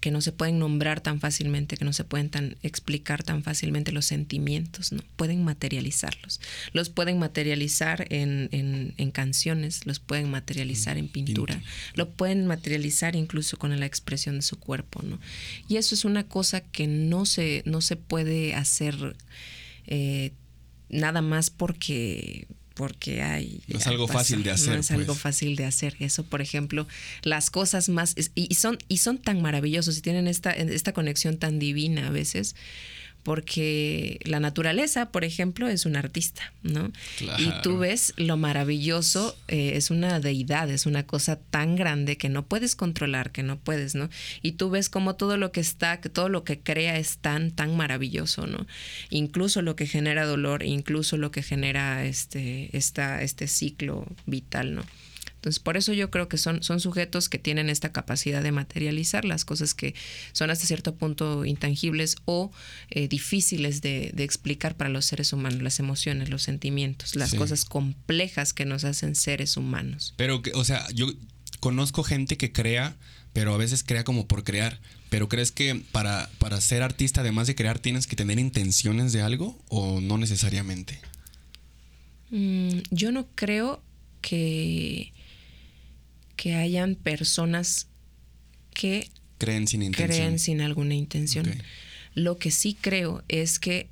[0.00, 3.92] que no se pueden nombrar tan fácilmente, que no se pueden tan explicar tan fácilmente
[3.92, 5.04] los sentimientos, ¿no?
[5.14, 6.40] Pueden materializarlos.
[6.72, 8.48] Los pueden materializar en,
[8.96, 11.62] en, canciones, los pueden materializar en pintura,
[11.94, 15.20] lo pueden materializar incluso con la expresión de su cuerpo, ¿no?
[15.68, 19.16] Y eso es una cosa que no se, no se puede hacer
[19.86, 20.32] eh,
[20.88, 23.60] nada más porque porque hay...
[23.68, 24.74] No es algo fácil de hacer.
[24.74, 25.18] No es algo pues.
[25.18, 25.96] fácil de hacer.
[26.00, 26.86] Eso, por ejemplo,
[27.22, 28.14] las cosas más...
[28.34, 32.54] Y, son, y son tan maravillosos y tienen esta, esta conexión tan divina a veces
[33.22, 36.90] porque la naturaleza, por ejemplo, es un artista, ¿no?
[37.20, 42.28] Y tú ves lo maravilloso, eh, es una deidad, es una cosa tan grande que
[42.28, 44.08] no puedes controlar, que no puedes, ¿no?
[44.42, 47.76] Y tú ves como todo lo que está, todo lo que crea es tan, tan
[47.76, 48.66] maravilloso, ¿no?
[49.10, 54.82] Incluso lo que genera dolor, incluso lo que genera este, esta, este ciclo vital, ¿no?
[55.40, 59.24] Entonces, por eso yo creo que son, son sujetos que tienen esta capacidad de materializar
[59.24, 59.94] las cosas que
[60.32, 62.52] son hasta cierto punto intangibles o
[62.90, 68.52] eh, difíciles de, explicar para los seres humanos, las emociones, los sentimientos, las cosas complejas
[68.52, 70.12] que nos hacen seres humanos.
[70.18, 71.10] Pero, o sea, yo
[71.58, 72.98] conozco gente que crea,
[73.32, 74.78] pero a veces crea como por crear.
[75.08, 79.22] Pero ¿crees que para, para ser artista, además de crear, tienes que tener intenciones de
[79.22, 81.00] algo o no necesariamente?
[82.28, 83.82] Mm, yo no creo
[84.20, 85.14] que
[86.40, 87.86] que hayan personas
[88.72, 90.16] que creen sin intención.
[90.16, 91.44] Creen sin alguna intención.
[92.14, 93.90] Lo que sí creo es que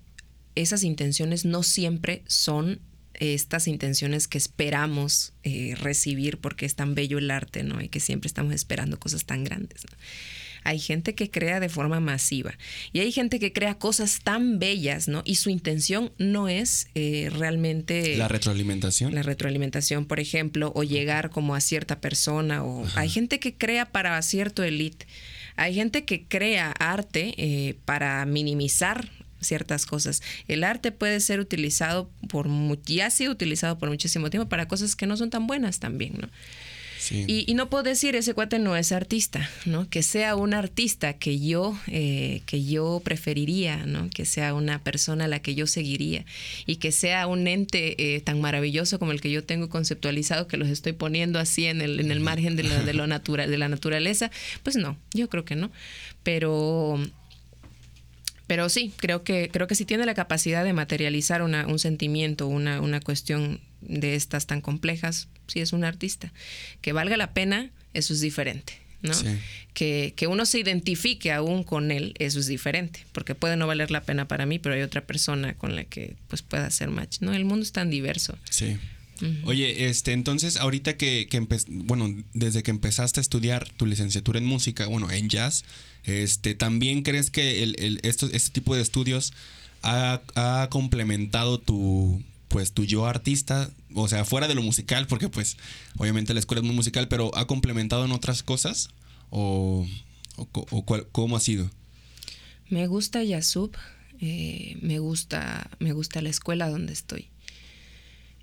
[0.55, 2.81] esas intenciones no siempre son
[3.13, 7.83] estas intenciones que esperamos eh, recibir porque es tan bello el arte, ¿no?
[7.83, 9.85] Y que siempre estamos esperando cosas tan grandes.
[9.85, 9.99] ¿no?
[10.69, 12.53] Hay gente que crea de forma masiva
[12.93, 15.23] y hay gente que crea cosas tan bellas, ¿no?
[15.25, 18.19] Y su intención no es eh, realmente...
[18.19, 19.15] La retroalimentación.
[19.15, 23.87] La retroalimentación, por ejemplo, o llegar como a cierta persona, o hay gente que crea
[23.87, 25.07] para cierto elite.
[25.57, 29.09] Hay gente que crea arte eh, para minimizar
[29.41, 30.23] ciertas cosas.
[30.49, 32.47] El arte puede ser utilizado por,
[32.85, 36.19] ya ha sido utilizado por muchísimo tiempo para cosas que no son tan buenas también,
[36.21, 36.29] ¿no?
[37.11, 39.89] Y, no puedo decir ese cuate no es artista, ¿no?
[39.89, 44.11] Que sea un artista que yo, eh, que yo preferiría, ¿no?
[44.11, 46.25] Que sea una persona a la que yo seguiría
[46.67, 50.57] y que sea un ente eh, tan maravilloso como el que yo tengo conceptualizado, que
[50.57, 53.69] los estoy poniendo así en el, en el margen de, de, lo natural, de la
[53.69, 54.31] naturaleza,
[54.63, 55.71] pues no, yo creo que no.
[56.23, 57.01] Pero
[58.49, 62.49] pero sí, creo que, creo que si tiene la capacidad de materializar una, un sentimiento,
[62.49, 66.33] una, una cuestión de estas tan complejas, si es un artista.
[66.81, 68.81] Que valga la pena, eso es diferente.
[69.03, 69.13] ¿no?
[69.75, 73.93] Que, que, uno se identifique aún con él, eso es diferente, porque puede no valer
[73.93, 77.19] la pena para mí, pero hay otra persona con la que pues pueda hacer match,
[77.21, 77.33] ¿no?
[77.33, 78.37] El mundo es tan diverso.
[78.51, 78.77] Sí.
[79.45, 84.47] Oye, este, entonces, ahorita que, que bueno, desde que empezaste a estudiar tu licenciatura en
[84.47, 85.65] música, bueno, en jazz,
[86.05, 89.33] este, ¿también crees que el, el, este tipo de estudios
[89.83, 95.29] ha, ha complementado tu, pues tu yo artista, o sea, fuera de lo musical, porque
[95.29, 95.57] pues
[95.97, 98.91] obviamente la escuela es muy musical, pero ¿ha complementado en otras cosas?
[99.31, 99.87] ¿O,
[101.13, 101.71] cómo ha sido?
[102.71, 103.77] Me gusta Yasub,
[104.21, 107.29] eh, me, gusta, me gusta la escuela donde estoy.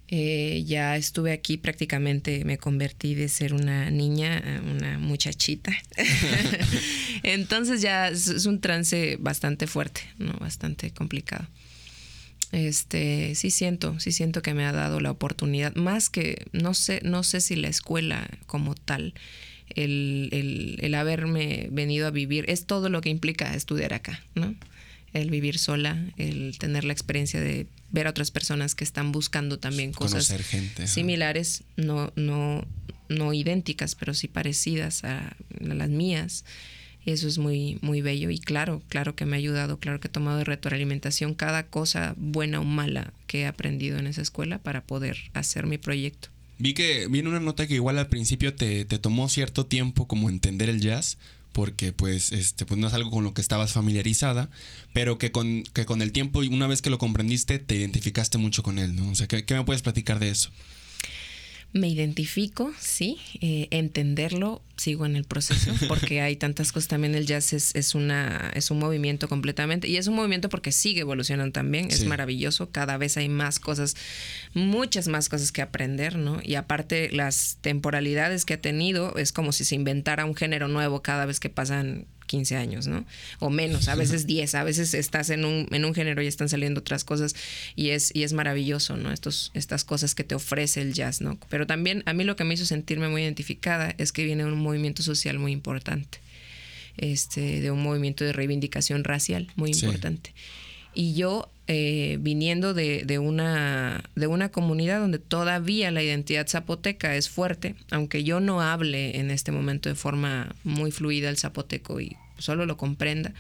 [0.07, 5.73] Eh, ya estuve aquí prácticamente, me convertí de ser una niña a una muchachita.
[7.23, 10.33] Entonces ya es un trance bastante fuerte, ¿no?
[10.33, 11.47] bastante complicado
[12.55, 17.01] este, sí siento, sí siento que me ha dado la oportunidad, más que, no sé,
[17.03, 19.13] no sé si la escuela como tal,
[19.69, 24.55] el, el, el haberme venido a vivir, es todo lo que implica estudiar acá, ¿no?
[25.11, 29.58] El vivir sola, el tener la experiencia de ver a otras personas que están buscando
[29.58, 30.31] también cosas
[30.86, 32.67] similares, no, no,
[33.10, 36.45] no idénticas, pero sí parecidas a las mías
[37.05, 40.12] eso es muy, muy bello y claro, claro que me ha ayudado, claro que he
[40.12, 44.84] tomado de retroalimentación cada cosa buena o mala que he aprendido en esa escuela para
[44.84, 46.29] poder hacer mi proyecto.
[46.58, 50.29] Vi que viene una nota que igual al principio te, te tomó cierto tiempo como
[50.29, 51.17] entender el jazz,
[51.55, 54.49] porque pues este pues no es algo con lo que estabas familiarizada,
[54.93, 58.37] pero que con, que con el tiempo y una vez que lo comprendiste te identificaste
[58.37, 59.09] mucho con él, ¿no?
[59.09, 60.51] O sea, ¿qué, qué me puedes platicar de eso?
[61.75, 67.25] Me identifico, sí, eh, entenderlo, sigo en el proceso, porque hay tantas cosas también, el
[67.25, 71.51] jazz es, es, una, es un movimiento completamente, y es un movimiento porque sigue evolucionando
[71.51, 73.97] también, es maravilloso, cada vez hay más cosas,
[74.53, 76.39] muchas más cosas que aprender, ¿no?
[76.41, 81.01] Y aparte las temporalidades que ha tenido, es como si se inventara un género nuevo
[81.01, 83.05] cada vez que pasan 15 años, ¿no?
[83.39, 86.49] O menos, a veces 10, a veces estás en un, en un género y están
[86.49, 87.35] saliendo otras cosas
[87.75, 89.11] y es, y es maravilloso, ¿no?
[89.11, 91.38] Estos, estas cosas que te ofrece el jazz, ¿no?
[91.49, 94.59] Pero también a mí lo que me hizo sentirme muy identificada es que viene un
[94.59, 96.19] movimiento social muy importante,
[96.97, 100.33] este, de un movimiento de reivindicación racial muy importante.
[100.95, 107.15] Y yo eh, viniendo de, de, una, de una comunidad donde todavía la identidad zapoteca
[107.15, 111.99] es fuerte, aunque yo no hable en este momento de forma muy fluida el zapoteco
[111.99, 113.34] y solo lo comprenda.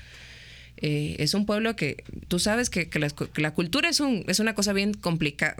[0.77, 4.55] Eh, es un pueblo que tú sabes que, que, la, cultura es, un, es una
[4.55, 5.55] cosa bien complicada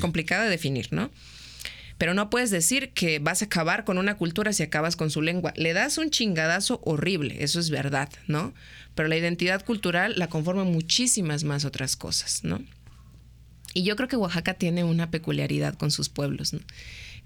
[0.00, 1.10] complicada de definir, ¿no?
[1.96, 5.22] Pero no puedes decir que vas a acabar con una cultura si acabas con su
[5.22, 5.52] lengua.
[5.56, 8.54] Le das un chingadazo horrible, eso es verdad, ¿no?
[8.98, 12.60] Pero la identidad cultural la conforman muchísimas más otras cosas, ¿no?
[13.72, 16.56] Y yo creo que Oaxaca tiene una peculiaridad con sus pueblos,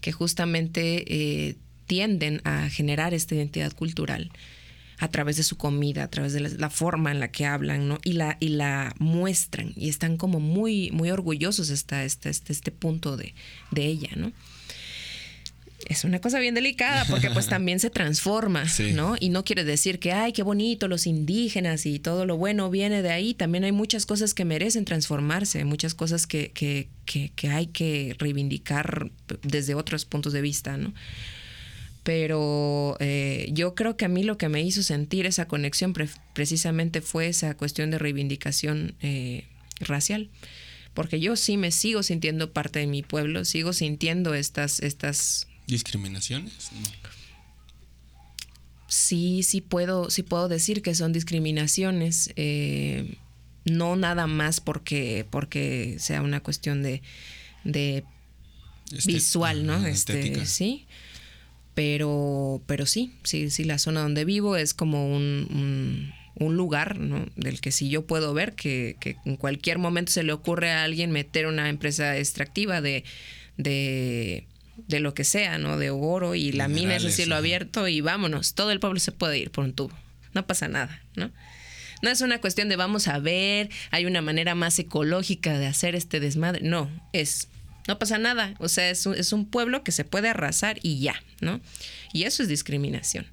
[0.03, 1.57] que justamente eh,
[1.87, 4.31] tienden a generar esta identidad cultural
[4.99, 8.01] a través de su comida, a través de la, forma en la que hablan, ¿no?
[8.05, 13.35] Y la, y la muestran y están como muy, muy orgullosos hasta este punto de,
[13.71, 14.35] de ella, ¿no?
[15.89, 18.65] Es una cosa bien delicada porque pues también se transforma,
[18.95, 19.17] ¿no?
[19.19, 23.03] Y no quiere decir que, ay, qué bonito los indígenas y todo lo bueno viene
[23.03, 23.35] de ahí.
[23.35, 29.11] También hay muchas cosas que merecen transformarse, muchas cosas que, que, que, hay que reivindicar
[29.43, 30.93] desde otros puntos de vista, ¿no?
[32.03, 35.95] Pero eh, yo creo que a mí lo que me hizo sentir esa conexión
[36.33, 39.45] precisamente fue esa cuestión de reivindicación eh,
[39.79, 40.29] racial
[40.95, 46.71] porque yo sí me sigo sintiendo parte de mi pueblo, sigo sintiendo estas, estas ¿Discriminaciones?
[48.89, 52.31] Sí, sí puedo, sí puedo decir que son discriminaciones.
[52.37, 53.17] Eh,
[53.65, 57.01] no nada más porque, porque sea una cuestión de,
[57.65, 58.05] de
[59.07, 59.87] visual, ¿no?
[59.87, 60.85] Este, sí.
[61.73, 67.25] Pero, pero sí, sí, sí, la zona donde vivo es como un, un, lugar, ¿no?
[67.37, 70.85] Del que si yo puedo ver que, que, en cualquier momento se le ocurre a
[70.85, 73.05] alguien meter una empresa extractiva de,
[73.57, 75.79] de de lo que sea, ¿no?
[75.79, 79.13] De oro y la mina es el cielo abierto y vámonos, todo el pueblo se
[79.13, 79.97] puede ir por un tubo,
[80.35, 81.31] no pasa nada, ¿no?
[82.03, 85.95] No es una cuestión de vamos a ver, hay una manera más ecológica de hacer
[85.95, 87.49] este desmadre, no, es,
[87.87, 91.01] no pasa nada, o sea, es un, es un pueblo que se puede arrasar y
[91.01, 91.61] ya, ¿no?
[92.13, 93.27] Y eso es discriminación.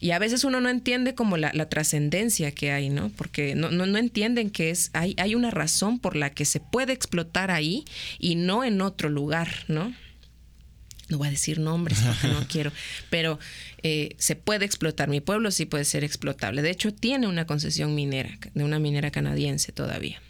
[0.00, 3.10] Y a veces uno no entiende como la, la trascendencia que hay, ¿no?
[3.10, 6.58] Porque no, no, no, entienden que es, hay, hay una razón por la que se
[6.58, 7.84] puede explotar ahí
[8.18, 9.94] y no en otro lugar, ¿no?
[11.12, 12.72] No voy a decir nombres porque no quiero,
[13.10, 13.38] pero
[13.82, 15.08] eh, se puede explotar.
[15.08, 16.62] Mi pueblo sí puede ser explotable.
[16.62, 20.20] De hecho, tiene una concesión minera, de una minera canadiense todavía.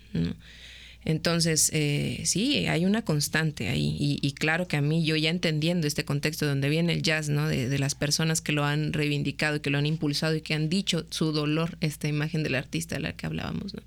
[1.05, 4.18] Entonces, eh, sí, hay una constante ahí.
[4.21, 7.49] Y, claro que a mí, yo ya entendiendo este contexto donde viene el jazz, ¿no?
[7.49, 10.55] De, de, las personas que lo han reivindicado y que lo han impulsado y que
[10.55, 13.83] han dicho su dolor, esta imagen del artista de la que hablábamos, ¿no?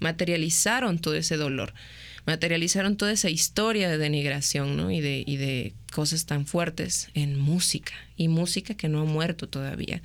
[0.00, 1.74] Materializaron todo ese dolor
[2.26, 4.90] materializaron toda esa historia de denigración ¿no?
[4.90, 9.48] y, de, y de cosas tan fuertes en música, y música que no ha muerto
[9.48, 10.02] todavía.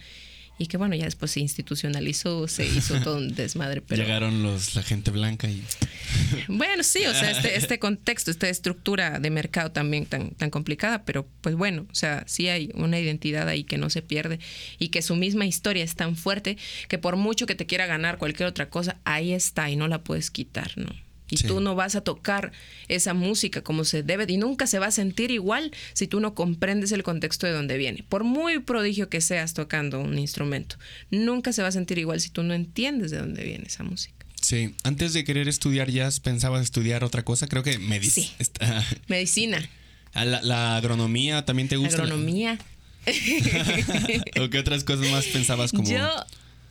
[0.57, 3.81] Y que bueno, ya después se institucionalizó, se hizo todo un desmadre.
[3.81, 4.01] Pero...
[4.01, 5.61] Llegaron los, la gente blanca y...
[6.47, 11.03] Bueno, sí, o sea, este, este contexto, esta estructura de mercado también tan, tan complicada,
[11.03, 14.39] pero pues bueno, o sea, sí hay una identidad ahí que no se pierde
[14.79, 18.17] y que su misma historia es tan fuerte que por mucho que te quiera ganar
[18.17, 21.04] cualquier otra cosa, ahí está y no la puedes quitar, ¿no?
[21.29, 22.51] Y tú no vas a tocar
[22.87, 26.35] esa música como se debe y nunca se va a sentir igual si tú no
[26.35, 28.03] comprendes el contexto de donde viene.
[28.07, 30.77] Por muy prodigio que seas tocando un instrumento,
[31.09, 34.13] nunca se va a sentir igual si tú no entiendes de dónde viene esa música.
[34.39, 37.47] Sí, antes de querer estudiar jazz, ¿pensabas estudiar otra cosa?
[37.47, 38.29] Creo que medicina.
[39.07, 39.69] Medicina.
[40.13, 42.03] La, la, agronomía también te gusta?
[42.03, 42.59] Agronomía.
[44.39, 45.89] ¿O qué otras cosas más pensabas como...?
[45.89, 46.07] Yo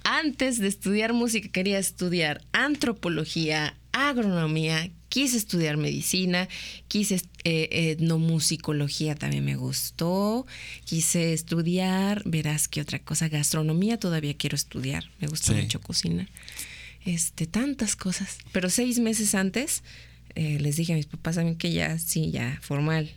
[0.04, 6.48] antes de estudiar música quería estudiar antropología, agronomía, quise estudiar medicina,
[6.88, 10.46] quise eh, etnomusicología también me gustó,
[10.85, 16.28] quise estudiar, verás qué otra cosa, gastronomía todavía quiero estudiar, me gusta mucho cocinar,
[17.04, 19.85] este, tantas cosas, pero seis meses antes
[20.35, 23.12] eh, les dije a mis papás también que ya, sí, ya, formal,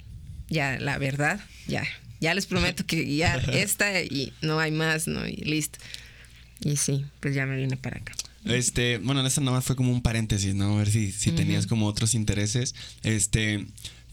[0.49, 1.83] ya, la verdad, ya,
[2.21, 5.27] ya les prometo que ya esta y no hay más, ¿no?
[5.27, 5.79] Y listo.
[6.61, 8.13] Y sí, pues ya me vine para acá.
[8.49, 10.75] Este, bueno, esta nada más fue como un paréntesis, ¿no?
[10.75, 12.75] A ver si, si tenías como otros intereses.
[13.03, 13.65] Este,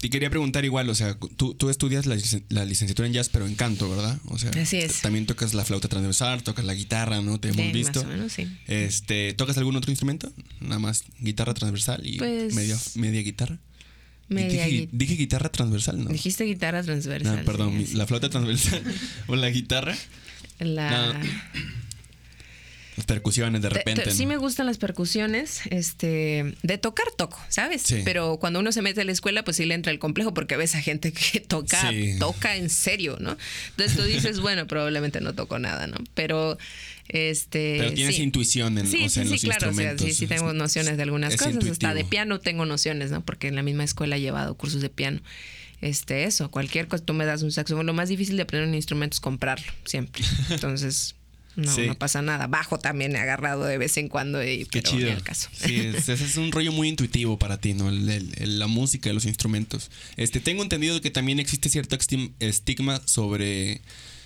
[0.05, 2.17] te quería preguntar igual, o sea, tú, tú estudias la,
[2.67, 4.19] licenciatura en jazz, pero en canto, ¿verdad?
[4.27, 5.01] O sea, Así es.
[5.01, 7.41] también tocas la flauta transversal, tocas la guitarra, ¿no?
[7.41, 8.01] Te hemos visto.
[8.01, 8.47] Más o menos, sí.
[8.67, 10.31] Este, ¿tocas algún otro instrumento?
[10.61, 13.59] Nada más guitarra transversal y pues, media, media guitarra.
[14.29, 16.11] Media dije, dije, guitarra transversal, ¿no?
[16.11, 17.39] Dijiste guitarra transversal.
[17.39, 18.83] No, perdón, la flauta transversal
[19.27, 19.97] o la guitarra.
[20.59, 21.19] La
[22.97, 24.11] Las percusiones de repente.
[24.11, 27.85] Sí me gustan las percusiones, este, de tocar toco, ¿sabes?
[28.05, 30.57] Pero cuando uno se mete a la escuela, pues sí le entra el complejo porque
[30.57, 33.37] ves a gente que toca, toca en serio, ¿no?
[33.71, 35.97] Entonces tú dices, bueno, probablemente no toco nada, ¿no?
[36.15, 36.57] Pero
[37.09, 41.37] este, Pero tienes intuición en, sí, sí, sí, claro, sí, sí tengo nociones de algunas
[41.37, 41.65] cosas.
[41.69, 43.25] Hasta de piano tengo nociones, ¿no?
[43.25, 45.21] Porque en la misma escuela he llevado cursos de piano.
[45.81, 47.85] Este, eso, cualquier cosa, tú me das un saxofón.
[47.85, 50.25] Lo más difícil de aprender un instrumento es comprarlo, siempre.
[50.51, 51.15] Entonces,
[51.57, 52.47] no, no pasa nada.
[52.47, 55.09] Bajo también he agarrado de vez en cuando, y, Qué chido.
[55.09, 55.49] el caso.
[55.53, 57.91] Sí, ese es un rollo muy intuitivo para ti, ¿no?
[57.91, 59.91] la música, los instrumentos.
[60.17, 61.97] Este, tengo entendido que también existe cierto
[62.41, 63.83] estigma sobre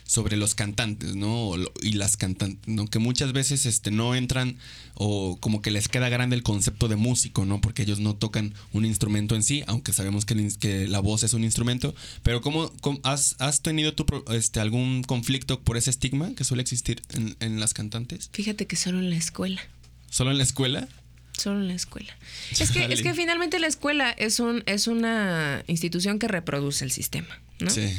[0.08, 1.52] sobre los cantantes, ¿no?
[1.82, 2.86] Y las cantantes, ¿no?
[2.86, 4.56] Que muchas veces este, no entran
[4.94, 7.60] o como que les queda grande el concepto de músico, ¿no?
[7.60, 11.34] Porque ellos no tocan un instrumento en sí, aunque sabemos que, que la voz es
[11.34, 11.94] un instrumento.
[12.22, 17.02] Pero ¿cómo, has, has, tenido tú este, algún conflicto por ese estigma que suele existir
[17.10, 18.30] en, en las cantantes?
[18.32, 19.60] Fíjate que solo en la escuela.
[20.08, 20.88] ¿Solo en la escuela?
[21.36, 22.16] Solo en la escuela.
[22.58, 26.92] Es que, es que finalmente la escuela es, un, es una institución que reproduce el
[26.92, 27.68] sistema, ¿no?
[27.68, 27.94] Sí.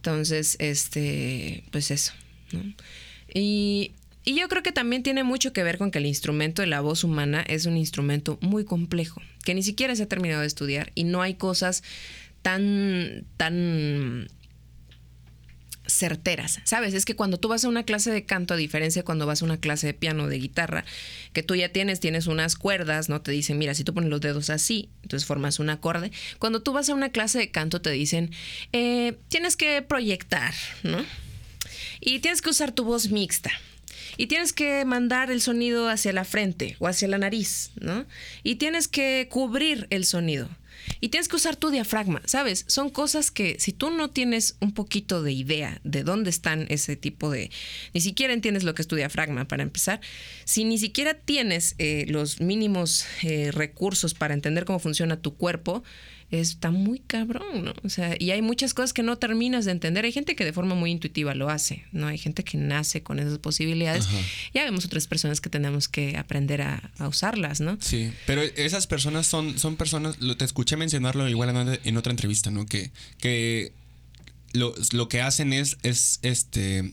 [0.00, 2.14] Entonces, este, pues eso.
[3.34, 3.92] Y,
[4.24, 6.80] y yo creo que también tiene mucho que ver con que el instrumento de la
[6.80, 10.90] voz humana es un instrumento muy complejo, que ni siquiera se ha terminado de estudiar
[10.94, 11.82] y no hay cosas
[12.40, 14.28] tan, tan
[15.92, 16.94] certeras, ¿sabes?
[16.94, 19.42] Es que cuando tú vas a una clase de canto, a diferencia de cuando vas
[19.42, 20.84] a una clase de piano, de guitarra,
[21.32, 23.22] que tú ya tienes, tienes unas cuerdas, ¿no?
[23.22, 26.10] Te dicen, mira, si tú pones los dedos así, entonces formas un acorde.
[26.38, 28.30] Cuando tú vas a una clase de canto, te dicen,
[28.72, 31.04] eh, tienes que proyectar, ¿no?
[32.00, 33.50] Y tienes que usar tu voz mixta.
[34.16, 38.06] Y tienes que mandar el sonido hacia la frente o hacia la nariz, ¿no?
[38.42, 40.48] Y tienes que cubrir el sonido.
[41.00, 42.64] Y tienes que usar tu diafragma, ¿sabes?
[42.68, 46.96] Son cosas que si tú no tienes un poquito de idea de dónde están ese
[46.96, 47.50] tipo de...
[47.94, 50.00] Ni siquiera entiendes lo que es tu diafragma para empezar.
[50.44, 55.82] Si ni siquiera tienes eh, los mínimos eh, recursos para entender cómo funciona tu cuerpo,
[56.30, 57.74] está muy cabrón, ¿no?
[57.82, 60.04] O sea, y hay muchas cosas que no terminas de entender.
[60.04, 62.06] Hay gente que de forma muy intuitiva lo hace, ¿no?
[62.06, 64.06] Hay gente que nace con esas posibilidades.
[64.54, 67.78] Ya vemos otras personas que tenemos que aprender a, usarlas, ¿no?
[67.80, 72.50] Sí, pero esas personas son, son personas, lo, te escuché mencionarlo igual en, otra entrevista,
[72.50, 72.66] ¿no?
[72.66, 73.72] Que, que
[74.52, 76.92] lo, lo que hacen es, es este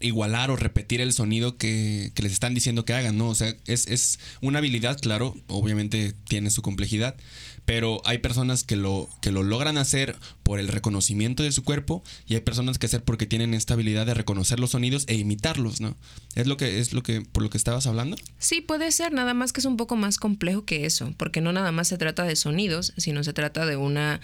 [0.00, 3.28] igualar o repetir el sonido que, que, les están diciendo que hagan, ¿no?
[3.28, 7.16] O sea, es, es una habilidad, claro, obviamente tiene su complejidad,
[7.64, 12.02] pero hay personas que lo, que lo logran hacer por el reconocimiento de su cuerpo
[12.26, 15.80] y hay personas que hacer porque tienen esta habilidad de reconocer los sonidos e imitarlos,
[15.80, 15.96] ¿no?
[16.34, 18.16] ¿Es lo que es lo que por lo que estabas hablando?
[18.38, 21.52] Sí, puede ser, nada más que es un poco más complejo que eso, porque no
[21.52, 24.20] nada más se trata de sonidos, sino se trata de una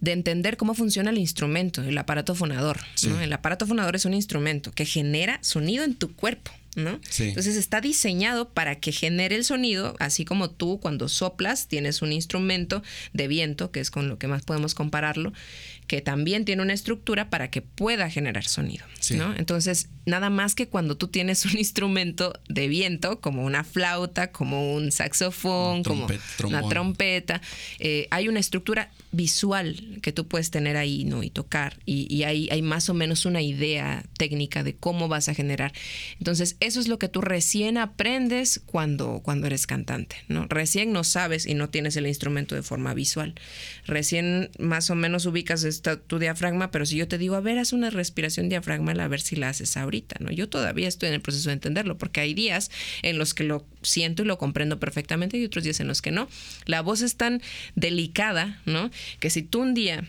[0.00, 2.80] de entender cómo funciona el instrumento, el aparato fonador.
[3.02, 6.52] El aparato fonador es un instrumento que genera sonido en tu cuerpo.
[6.76, 7.00] ¿No?
[7.18, 12.12] Entonces está diseñado para que genere el sonido, así como tú cuando soplas tienes un
[12.12, 12.82] instrumento
[13.14, 15.32] de viento, que es con lo que más podemos compararlo,
[15.86, 19.34] que también tiene una estructura para que pueda generar sonido, ¿no?
[19.36, 24.74] Entonces, nada más que cuando tú tienes un instrumento de viento, como una flauta, como
[24.74, 26.06] un saxofón, como
[26.44, 27.40] una trompeta,
[27.78, 31.22] eh, hay una estructura visual que tú puedes tener ahí, ¿no?
[31.22, 35.72] Y tocar, y, hay, más o menos una idea técnica de cómo vas a generar.
[36.18, 40.46] Entonces, eso es lo que tú recién aprendes cuando, cuando eres cantante, ¿no?
[40.48, 43.34] Recién no sabes y no tienes el instrumento de forma visual.
[43.86, 45.64] Recién más o menos ubicas
[46.06, 49.20] tu diafragma, pero si yo te digo, a ver, haz una respiración diafragmal, a ver
[49.20, 50.30] si la haces ahorita, ¿no?
[50.30, 52.70] Yo todavía estoy en el proceso de entenderlo, porque hay días
[53.02, 56.10] en los que lo siento y lo comprendo perfectamente y otros días en los que
[56.10, 56.28] no.
[56.64, 57.40] La voz es tan
[57.74, 58.90] delicada, ¿no?
[59.20, 60.04] Que si tú un día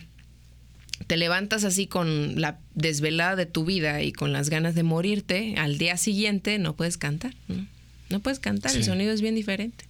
[1.06, 5.54] te levantas así con la desvelada de tu vida y con las ganas de morirte,
[5.56, 7.66] al día siguiente no puedes cantar, ¿no?
[8.10, 9.84] No puedes cantar, el sonido es bien diferente.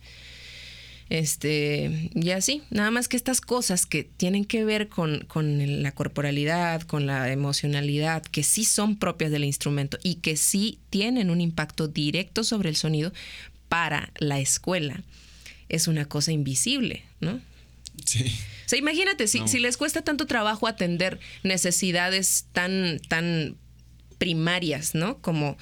[1.09, 5.93] Este, y así, nada más que estas cosas que tienen que ver con, con la
[5.93, 11.41] corporalidad, con la emocionalidad, que sí son propias del instrumento y que sí tienen un
[11.41, 13.13] impacto directo sobre el sonido
[13.69, 15.03] para la escuela,
[15.69, 17.41] es una cosa invisible, ¿no?
[18.09, 18.37] Sí.
[18.67, 23.57] O sea, imagínate, si, si les cuesta tanto trabajo atender necesidades tan, tan
[24.19, 25.19] primarias, ¿no?
[25.23, 25.57] Como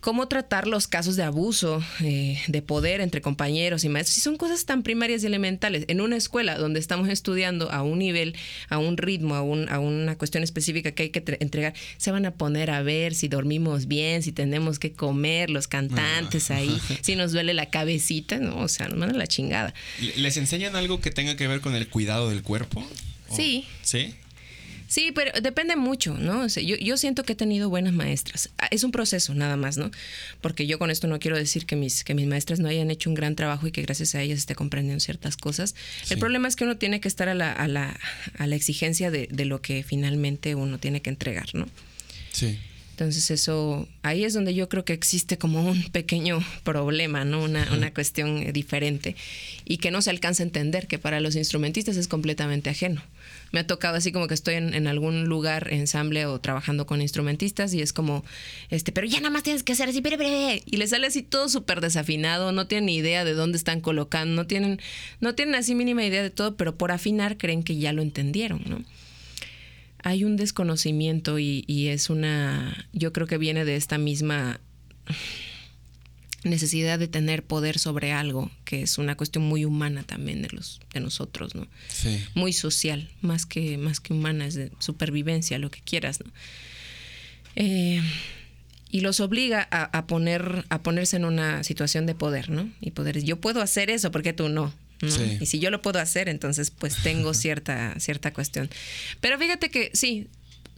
[0.00, 4.14] cómo tratar los casos de abuso eh, de poder entre compañeros y maestros.
[4.14, 7.98] Si son cosas tan primarias y elementales en una escuela donde estamos estudiando a un
[7.98, 8.34] nivel,
[8.68, 12.26] a un ritmo, a, un, a una cuestión específica que hay que entregar, se van
[12.26, 17.16] a poner a ver si dormimos bien, si tenemos que comer, los cantantes ahí, si
[17.16, 18.58] nos duele la cabecita, ¿no?
[18.58, 19.74] O sea, nos mandan la chingada.
[20.16, 22.86] ¿Les enseñan algo que tenga que ver con el cuidado del cuerpo?
[23.30, 23.64] Sí.
[23.82, 24.14] ¿Sí?
[24.90, 26.48] Sí, pero depende mucho, ¿no?
[26.48, 28.50] yo, yo, siento que he tenido buenas maestras.
[28.58, 29.92] Ah, es un proceso nada más, ¿no?
[30.40, 33.08] Porque yo con esto no quiero decir que mis, que mis maestras no hayan hecho
[33.08, 35.76] un gran trabajo y que gracias a ellas esté comprendiendo ciertas cosas.
[36.10, 37.96] El problema es que uno tiene que estar a la, a la,
[38.36, 41.68] a la exigencia de, de lo que finalmente uno tiene que entregar, ¿no?
[42.32, 42.58] Sí.
[42.90, 47.44] Entonces eso, ahí es donde yo creo que existe como un pequeño problema, ¿no?
[47.44, 49.14] Una, una cuestión diferente
[49.64, 53.02] y que no se alcanza a entender, que para los instrumentistas es completamente ajeno.
[53.52, 57.74] Me ha tocado así como que estoy en, algún lugar, ensamble o trabajando con instrumentistas
[57.74, 58.24] y es como,
[58.68, 61.48] este, pero ya nada más tienes que hacer así, breve, y le sale así todo
[61.48, 64.80] súper desafinado, no tienen ni idea de dónde están colocando, no tienen,
[65.20, 68.62] no tienen así mínima idea de todo, pero por afinar creen que ya lo entendieron,
[68.66, 68.84] ¿no?
[70.02, 74.60] hay un desconocimiento y, es una, yo creo que viene de esta misma
[76.42, 80.80] necesidad de tener poder sobre algo, que es una cuestión muy humana también de los
[80.92, 81.66] de nosotros, ¿no?
[81.88, 82.22] Sí.
[82.34, 86.32] Muy social, más que más que humana, es de supervivencia, lo que quieras, ¿no?
[87.56, 88.00] Eh,
[88.90, 92.68] y los obliga a, poner a ponerse en una situación de poder, ¿no?
[92.80, 94.72] Y poder, yo puedo hacer eso, porque tú no?
[95.40, 98.68] Y si yo lo puedo hacer, entonces pues tengo cierta, cierta cuestión.
[99.20, 100.28] Pero fíjate que sí,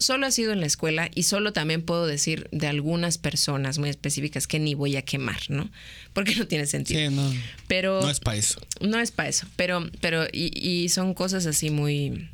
[0.03, 3.89] solo ha sido en la escuela y solo también puedo decir de algunas personas muy
[3.89, 5.71] específicas que ni voy a quemar, ¿no?
[6.13, 7.01] Porque no tiene sentido.
[7.01, 7.33] Sí, no.
[7.69, 8.61] Pero, no es para eso.
[8.81, 9.47] No es para eso.
[9.57, 12.29] Pero, pero, y, y son cosas así muy,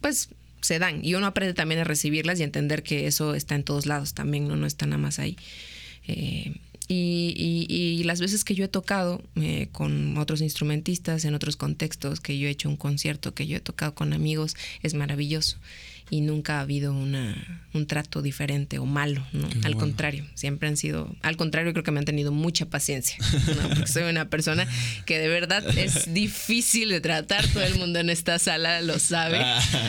[0.00, 0.30] pues
[0.62, 1.04] se dan.
[1.04, 4.48] Y uno aprende también a recibirlas y entender que eso está en todos lados también,
[4.48, 5.36] no, no está nada más ahí.
[6.06, 6.54] Eh,
[6.88, 12.36] y, las veces que yo he tocado eh, con otros instrumentistas en otros contextos, que
[12.38, 15.56] yo he hecho un concierto, que yo he tocado con amigos, es maravilloso
[16.10, 19.48] y nunca ha habido una, un trato diferente o malo, ¿no?
[19.64, 23.16] al contrario, siempre han sido, al contrario creo que me han tenido mucha paciencia,
[23.62, 24.66] porque soy una persona
[25.06, 29.44] que de verdad es difícil de tratar, todo el mundo en esta sala lo sabe,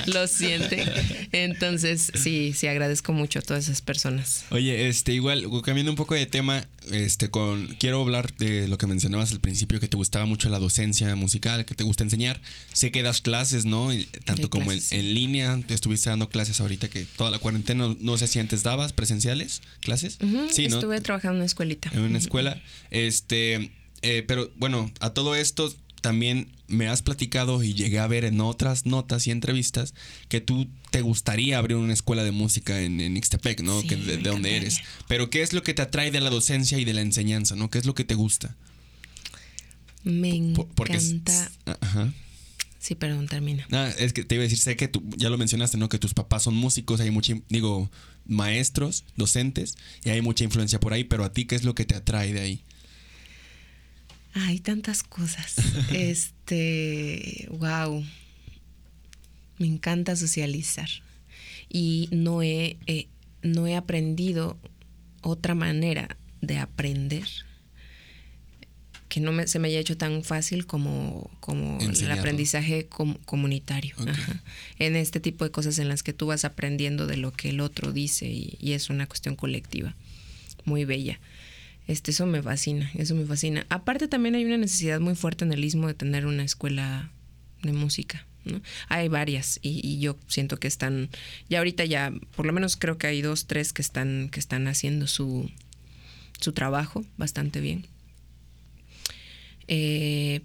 [0.07, 0.85] lo siente,
[1.31, 4.45] entonces sí, sí agradezco mucho a todas esas personas.
[4.49, 8.87] Oye, este igual, cambiando un poco de tema, este con quiero hablar de lo que
[8.87, 12.41] mencionabas al principio, que te gustaba mucho la docencia musical, que te gusta enseñar,
[12.73, 13.89] sé que das clases, ¿no?
[14.25, 18.27] Tanto como en, en línea, estuviste dando clases ahorita que toda la cuarentena, no, sé
[18.27, 20.17] si antes dabas presenciales, clases.
[20.51, 21.91] sí, Estuve trabajando en una escuelita.
[21.93, 22.61] En una escuela.
[22.91, 23.71] Este,
[24.01, 28.41] eh, pero bueno, a todo esto también me has platicado y llegué a ver en
[28.41, 29.93] otras notas y entrevistas
[30.27, 33.81] que tú te gustaría abrir una escuela de música en, en Ixtepec, ¿no?
[33.83, 34.81] que de, de donde eres.
[35.07, 37.69] Pero ¿qué es lo que te atrae de la docencia y de la enseñanza, ¿no?
[37.69, 38.55] ¿Qué es lo que te gusta?
[40.03, 41.51] Me encanta.
[41.81, 42.13] Ajá.
[42.83, 43.65] Sí, perdón, termina.
[43.71, 45.87] Ah, es que te iba a decir, sé que tú, ya lo mencionaste, ¿no?
[45.87, 47.89] Que tus papás son músicos, hay mucha, digo,
[48.25, 51.85] maestros, docentes, y hay mucha influencia por ahí, pero a ti, ¿qué es lo que
[51.85, 52.61] te atrae de ahí?
[54.33, 55.55] Hay tantas cosas.
[55.91, 58.03] este, wow.
[59.57, 60.89] Me encanta socializar.
[61.69, 63.07] Y no he, eh,
[63.41, 64.57] no he aprendido
[65.21, 67.27] otra manera de aprender
[69.13, 72.87] que no me, se me haya hecho tan fácil como, como el aprendizaje
[73.25, 73.95] comunitario.
[74.79, 77.59] En este tipo de cosas en las que tú vas aprendiendo de lo que el
[77.59, 79.95] otro dice y, es una cuestión colectiva
[80.65, 81.19] muy bella.
[81.87, 83.65] Este, eso me fascina, eso me fascina.
[83.69, 87.11] Aparte también hay una necesidad muy fuerte en el istmo de tener una escuela
[87.61, 88.25] de música.
[88.45, 88.61] ¿no?
[88.89, 91.09] Hay varias y, y, yo siento que están,
[91.49, 94.67] ya ahorita ya, por lo menos creo que hay dos, tres que están, que están
[94.67, 95.49] haciendo su,
[96.39, 97.87] su trabajo bastante bien.
[99.67, 100.41] Eh,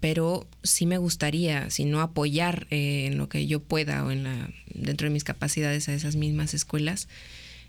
[0.00, 4.24] pero sí me gustaría, si no apoyar eh, en lo que yo pueda o en
[4.24, 7.08] la, dentro de mis capacidades a esas mismas escuelas,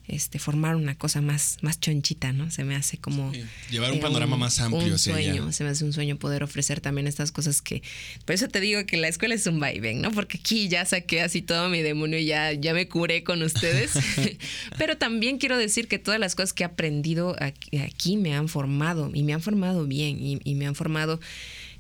[0.10, 2.50] este, formar una cosa más, más chonchita, ¿no?
[2.52, 3.32] Se me hace como...
[3.70, 4.94] Llevar un eh, panorama más amplio.
[4.94, 7.82] Un sueño, se me hace un sueño poder ofrecer también estas cosas que...
[8.26, 10.12] Por eso te digo que la escuela es un vaivén, ¿no?
[10.12, 13.92] Porque aquí ya saqué así todo mi demonio y ya, ya me curé con ustedes.
[14.78, 19.12] Pero también quiero decir que todas las cosas que he aprendido aquí, me han formado
[19.14, 21.20] y me han formado bien y, me han formado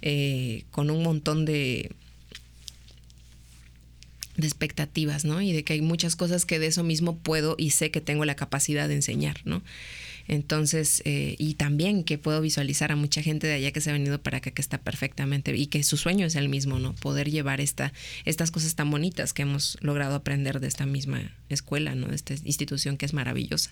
[0.01, 1.91] eh, con un montón de
[4.39, 5.41] de expectativas, ¿no?
[5.41, 8.25] Y de que hay muchas cosas que de eso mismo puedo y sé que tengo
[8.25, 9.61] la capacidad de enseñar, ¿no?
[10.27, 13.93] Entonces, eh, y también que puedo visualizar a mucha gente de allá que se ha
[13.93, 16.93] venido para acá que está perfectamente y que su sueño es el mismo, ¿no?
[16.93, 17.93] Poder llevar esta,
[18.25, 22.07] estas cosas tan bonitas que hemos logrado aprender de esta misma escuela, ¿no?
[22.07, 23.71] De esta institución que es maravillosa.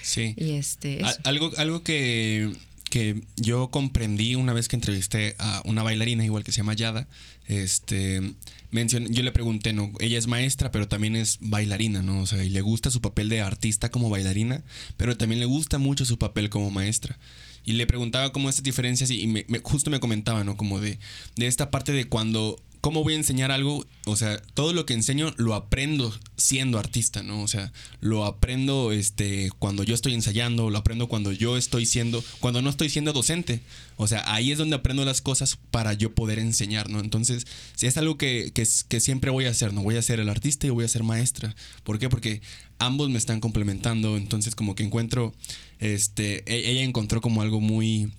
[0.00, 0.32] Sí.
[0.38, 1.02] Y este.
[1.24, 2.54] Algo, algo que
[2.88, 7.08] que yo comprendí una vez que entrevisté a una bailarina igual que se llama Yada,
[7.46, 8.34] este,
[8.70, 12.20] yo le pregunté, no, ella es maestra, pero también es bailarina, ¿no?
[12.20, 14.62] O sea, y le gusta su papel de artista como bailarina,
[14.96, 17.18] pero también le gusta mucho su papel como maestra.
[17.64, 20.56] Y le preguntaba cómo estas diferencias y me, justo me comentaba, ¿no?
[20.56, 20.98] Como de,
[21.36, 23.84] de esta parte de cuando, ¿cómo voy a enseñar algo?
[24.06, 27.42] O sea, todo lo que enseño lo aprendo siendo artista, ¿no?
[27.42, 32.24] O sea, lo aprendo este, cuando yo estoy ensayando, lo aprendo cuando yo estoy siendo,
[32.40, 33.60] cuando no estoy siendo docente.
[33.96, 37.00] O sea, ahí es donde aprendo las cosas para yo poder enseñar, ¿no?
[37.00, 39.82] Entonces, si es algo que, que, siempre voy a hacer, ¿no?
[39.82, 41.54] Voy a ser el artista y voy a ser maestra.
[41.82, 42.08] ¿Por qué?
[42.08, 42.40] Porque
[42.78, 45.34] ambos me están complementando, entonces como que encuentro,
[45.80, 48.12] este, e, ella encontró como algo muy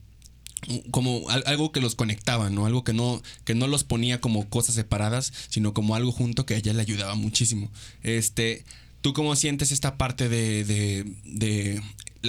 [0.91, 2.65] como algo que los conectaba, ¿no?
[2.65, 6.55] Algo que no, que no los ponía como cosas separadas, sino como algo junto que
[6.55, 7.69] a ella le ayudaba muchísimo.
[8.03, 8.65] Este,
[9.01, 11.81] ¿tú cómo sientes esta parte de, de, de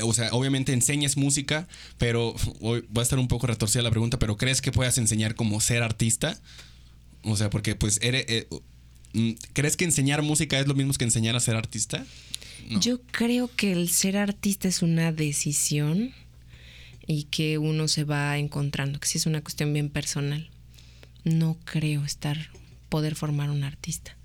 [0.02, 1.66] o sea, obviamente enseñas música,
[1.98, 5.34] pero hoy va a estar un poco retorcida la pregunta, pero ¿crees que puedas enseñar
[5.34, 6.38] como ser artista?
[7.22, 8.46] O sea, porque pues eres, eh,
[9.12, 12.06] mm, ¿crees que enseñar música es lo mismo que enseñar a ser artista?
[12.80, 16.12] Yo creo que el ser artista es una decisión
[17.10, 20.48] y que uno se va encontrando, que sí es una cuestión bien personal.
[21.24, 22.50] No creo estar,
[22.88, 24.16] poder formar un artista.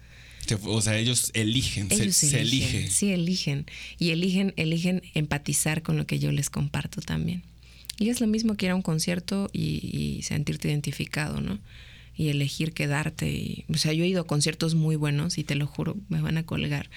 [0.66, 2.04] O sea, ellos eligen, se,
[2.40, 3.66] eligen, Sí, eligen.
[3.98, 7.42] Y eligen, eligen empatizar con lo que yo les comparto también.
[7.98, 11.58] Y es lo mismo que ir a un concierto y, y sentirte identificado, ¿no?
[12.18, 13.30] Y elegir quedarte.
[13.30, 16.22] Y, o sea, yo he ido a conciertos muy buenos y te lo juro, me
[16.22, 16.90] van a colgar.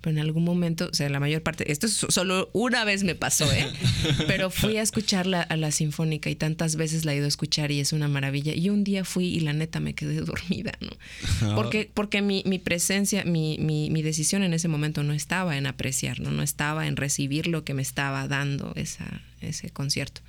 [0.00, 3.14] Pero en algún momento, o sea, la mayor parte, esto es solo una vez me
[3.14, 3.66] pasó, ¿eh?
[4.26, 7.70] Pero fui a escucharla a la sinfónica y tantas veces la he ido a escuchar
[7.72, 8.54] y es una maravilla.
[8.54, 10.90] Y un día fui y la neta me quedé dormida, ¿no?
[11.54, 15.66] Porque, porque mi, mi presencia, mi, mi, mi, decisión en ese momento no estaba en
[15.66, 16.30] apreciar, ¿no?
[16.30, 20.20] No estaba en recibir lo que me estaba dando esa, ese concierto.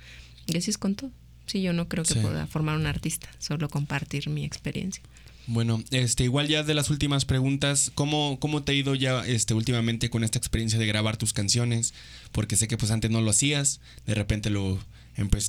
[0.46, 1.10] Y así es con todo.
[1.48, 5.02] Sí, yo no creo que pueda formar un artista, solo compartir mi experiencia.
[5.46, 9.54] Bueno, este, igual ya de las últimas preguntas, ¿cómo, cómo te ha ido ya este,
[9.54, 11.94] últimamente con esta experiencia de grabar tus canciones?
[12.32, 14.78] Porque sé que pues antes no lo hacías, de repente lo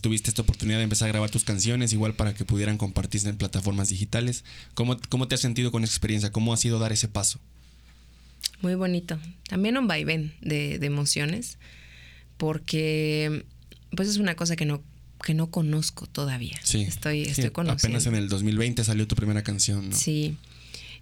[0.02, 3.36] tuviste esta oportunidad de empezar a grabar tus canciones, igual para que pudieran compartirse en
[3.36, 4.46] plataformas digitales.
[4.74, 6.32] ¿Cómo, cómo te has sentido con esa experiencia?
[6.32, 7.42] ¿Cómo ha sido dar ese paso?
[8.62, 9.20] Muy bonito.
[9.50, 11.58] También un vaivén de, de emociones,
[12.38, 13.44] porque
[13.96, 14.82] pues es una cosa que no
[15.24, 16.60] que no conozco todavía.
[16.64, 16.82] Sí.
[16.82, 17.98] Estoy, estoy conociendo.
[17.98, 19.96] Apenas en el 2020 salió tu primera canción, ¿no?
[19.96, 20.38] Sí.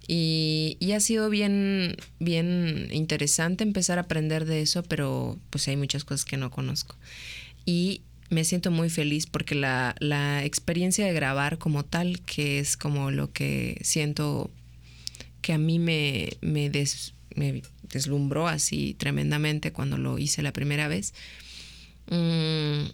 [0.06, 5.76] Y, y, ha sido bien, bien interesante empezar a aprender de eso, pero pues hay
[5.76, 6.96] muchas cosas que no conozco.
[7.66, 8.00] Y
[8.30, 13.10] me siento muy feliz porque la, la experiencia de grabar como tal, que es como
[13.10, 14.50] lo que siento
[15.42, 16.70] que a mí me, me,
[17.34, 21.14] me deslumbró así tremendamente cuando lo hice la primera vez.
[22.10, 22.90] Mmm,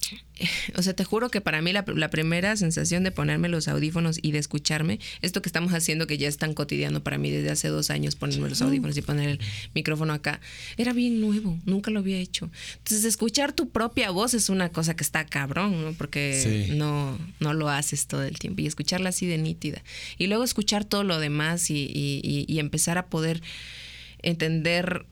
[0.76, 4.32] o sea, te juro que para mí la, primera sensación de ponerme los audífonos y
[4.32, 7.68] de escucharme, esto que estamos haciendo que ya es tan cotidiano para mí desde hace
[7.68, 9.40] dos años, ponerme los audífonos y poner el
[9.74, 10.40] micrófono acá,
[10.76, 12.50] era bien nuevo, nunca lo había hecho.
[12.78, 15.92] Entonces, escuchar tu propia voz es una cosa que está cabrón, ¿no?
[15.92, 19.82] Porque no, no lo haces todo el tiempo y escucharla así de nítida.
[20.18, 21.88] Y luego escuchar todo lo demás y,
[22.22, 23.42] y empezar a poder
[24.22, 25.06] entender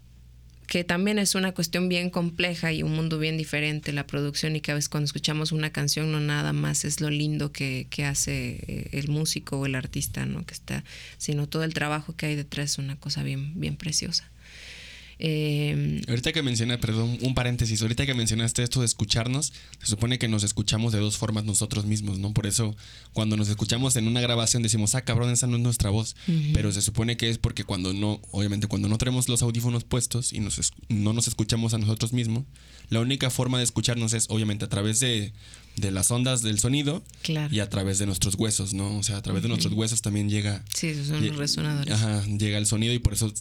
[0.67, 4.61] que también es una cuestión bien compleja y un mundo bien diferente, la producción y
[4.61, 8.05] que a veces cuando escuchamos una canción no nada más es lo lindo que, que
[8.05, 10.45] hace eh, el músico o el artista, ¿no?
[10.45, 10.85] Que está,
[11.19, 14.31] sino todo el trabajo que hay detrás es una cosa bien, bien preciosa.
[15.19, 20.19] Eh, ahorita que mencioné, perdón, un paréntesis, ahorita que mencionaste esto de escucharnos, se supone
[20.19, 22.35] que nos escuchamos de dos formas nosotros mismos, ¿no?
[22.35, 22.77] Por eso
[23.13, 26.17] cuando nos escuchamos en una grabación decimos, ah, cabrón, esa no es nuestra voz,
[26.53, 30.33] pero se supone que es porque cuando no, obviamente cuando no tenemos los audífonos puestos
[30.33, 32.45] y nos, no nos escuchamos a nosotros mismos,
[32.91, 35.33] la única forma de escucharnos es obviamente a través de,
[35.77, 37.03] de las ondas del sonido
[37.51, 38.99] y a través de nuestros huesos, ¿no?
[38.99, 40.65] O sea, a través de nuestros huesos también llega...
[40.75, 41.93] Sí, son los resonadores.
[41.93, 43.33] Ajá, llega el sonido y por eso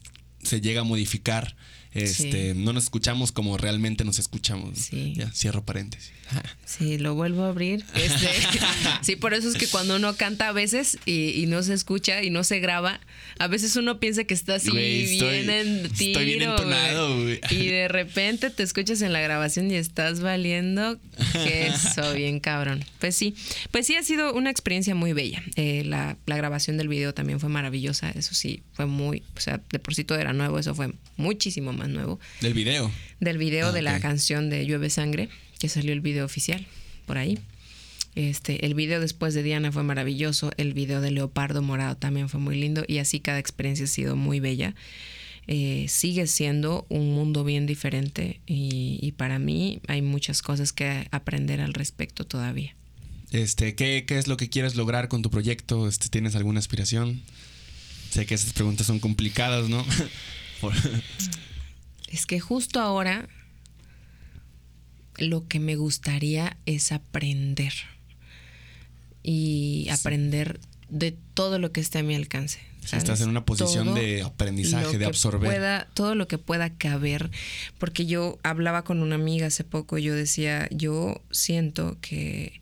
[0.46, 1.56] se llega a modificar.
[1.96, 4.78] Este, no nos escuchamos como realmente nos escuchamos.
[4.78, 5.14] Sí.
[5.16, 6.12] Ya, cierro paréntesis.
[6.66, 7.86] Sí, lo vuelvo a abrir.
[7.94, 8.28] Este,
[9.02, 12.32] sí, por eso es que cuando uno canta a veces y, no se escucha y
[12.32, 13.00] no se graba,
[13.38, 16.20] a veces uno piensa que está así bien en tiro.
[16.20, 17.30] Estoy bien entonado.
[17.52, 21.00] Y de repente te escuchas en la grabación y estás valiendo
[21.32, 22.84] queso, bien cabrón.
[23.00, 23.36] Pues sí,
[23.72, 25.44] pues sí ha sido una experiencia muy bella.
[25.56, 28.10] Eh, la, la grabación del video también fue maravillosa.
[28.10, 31.72] Eso sí, fue muy, o sea, de por sí todo era nuevo, eso fue muchísimo
[31.72, 32.20] más nuevo.
[32.42, 32.92] ¿Del video?
[33.20, 35.30] Del video ah, de la canción de Llueve Sangre
[35.60, 36.66] que salió el video oficial
[37.06, 37.40] por ahí.
[38.16, 42.40] Este, el video después de Diana fue maravilloso, el video de Leopardo Morado también fue
[42.40, 44.74] muy lindo y así cada experiencia ha sido muy bella.
[45.48, 51.62] Eh, sigue siendo un mundo bien diferente y, para mí hay muchas cosas que aprender
[51.62, 52.76] al respecto todavía.
[53.32, 55.88] Este, ¿qué, ¿Qué es lo que quieres lograr con tu proyecto?
[55.88, 57.22] Este, ¿Tienes alguna aspiración?
[58.10, 59.86] Sé que esas preguntas son complicadas, ¿no?
[62.10, 63.28] es que justo ahora
[65.18, 67.74] lo que me gustaría es aprender.
[69.24, 72.60] Y aprender de todo lo que esté a mi alcance.
[72.92, 75.50] estás en una posición de aprendizaje, de absorber.
[75.50, 77.32] Pueda, todo lo que pueda caber.
[77.80, 82.62] Porque yo hablaba con una amiga hace poco, yo decía, yo siento que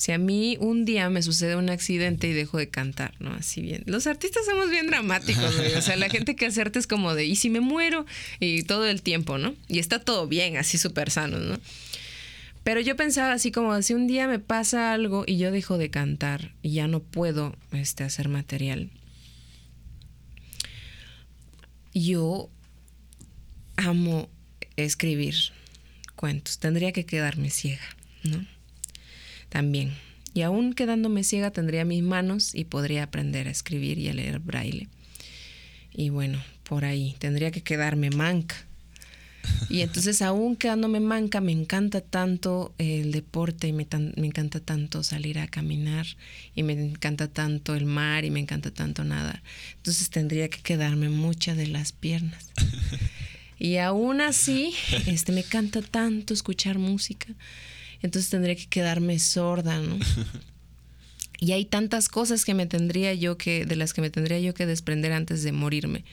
[0.00, 3.34] si a mí un día me sucede un accidente y dejo de cantar, ¿no?
[3.34, 3.82] Así bien.
[3.84, 5.74] Los artistas somos bien dramáticos, güey.
[5.74, 8.06] O sea, la gente que hace arte es como de, ¿y si me muero?
[8.38, 9.54] Y todo el tiempo, ¿no?
[9.68, 11.60] Y está todo bien, así súper sano, ¿no?
[12.64, 15.90] Pero yo pensaba así como, si un día me pasa algo y yo dejo de
[15.90, 18.88] cantar y ya no puedo este, hacer material,
[21.92, 22.48] yo
[23.76, 24.30] amo
[24.76, 25.34] escribir
[26.16, 26.58] cuentos.
[26.58, 27.84] Tendría que quedarme ciega,
[28.22, 28.46] ¿no?
[29.50, 29.92] También.
[30.32, 34.38] Y aún quedándome ciega tendría mis manos y podría aprender a escribir y a leer
[34.38, 34.88] braille.
[35.92, 38.54] Y bueno, por ahí tendría que quedarme manca.
[39.68, 43.86] Y entonces aún quedándome manca me encanta tanto el deporte y me,
[44.16, 46.06] me, encanta tanto salir a caminar
[46.54, 49.42] y me encanta tanto el mar y me encanta tanto nada.
[49.76, 52.52] Entonces tendría que quedarme muchas de las piernas.
[53.62, 54.72] Y aún así,
[55.04, 57.26] este, me encanta tanto escuchar música
[58.02, 59.98] entonces tendría que quedarme sorda, ¿no?
[61.42, 64.52] Y hay tantas cosas que me tendría yo que, de las que me tendría yo
[64.52, 66.04] que desprender antes de morirme.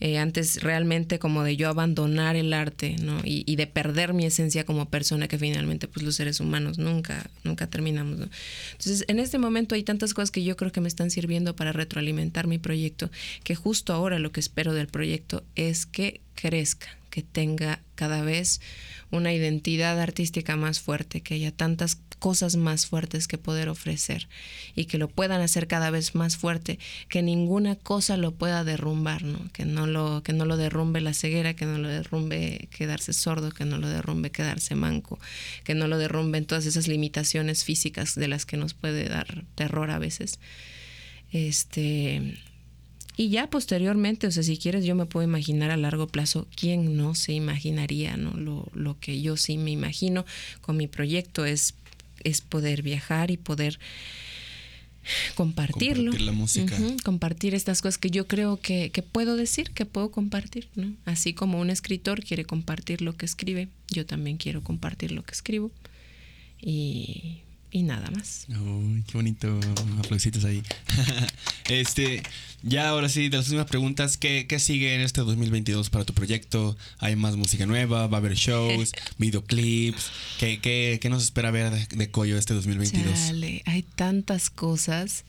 [0.00, 3.20] Eh, antes realmente como de yo abandonar el arte, ¿no?
[3.22, 7.30] Y, y, de perder mi esencia como persona que finalmente pues los seres humanos nunca,
[7.44, 8.28] nunca terminamos, ¿no?
[8.72, 11.70] Entonces en este momento hay tantas cosas que yo creo que me están sirviendo para
[11.70, 13.12] retroalimentar mi proyecto,
[13.44, 18.62] que justo ahora lo que espero del proyecto es que crezca, que tenga cada vez
[19.10, 24.28] una identidad artística más fuerte, que haya tantas cosas más fuertes que poder ofrecer
[24.74, 26.78] y que lo puedan hacer cada vez más fuerte,
[27.10, 29.40] que ninguna cosa lo pueda derrumbar, ¿no?
[29.52, 33.50] Que no lo que no lo derrumbe la ceguera, que no lo derrumbe quedarse sordo,
[33.50, 35.20] que no lo derrumbe quedarse manco,
[35.64, 39.90] que no lo derrumben todas esas limitaciones físicas de las que nos puede dar terror
[39.90, 40.38] a veces.
[41.30, 42.38] Este,
[43.16, 46.96] y ya posteriormente, o sea, si quieres, yo me puedo imaginar a largo plazo quién
[46.96, 48.36] no se imaginaría, ¿no?
[48.36, 50.24] Lo, lo que yo sí me imagino
[50.60, 51.74] con mi proyecto es,
[52.24, 53.78] es poder viajar y poder
[55.34, 56.12] compartirlo.
[56.12, 56.76] Compartir la música.
[57.04, 60.94] compartir estas cosas que yo creo que, que, puedo decir, que puedo compartir, ¿no?
[61.04, 65.32] Así como un escritor quiere compartir lo que escribe, yo también quiero compartir lo que
[65.32, 65.70] escribo.
[66.60, 67.40] Y
[67.72, 68.46] y nada más.
[68.48, 69.58] Uy, qué bonito,
[69.98, 70.62] aplausitos ahí.
[71.70, 72.22] este,
[72.62, 76.12] ya ahora sí, de las últimas preguntas, ¿qué, ¿qué, sigue en este 2022 para tu
[76.12, 76.76] proyecto?
[76.98, 78.06] ¿Hay más música nueva?
[78.06, 80.10] ¿Va a haber shows, videoclips?
[80.38, 83.28] ¿Qué, qué, qué nos espera ver de, de Coyo este 2022?
[83.28, 85.24] Dale, hay tantas cosas.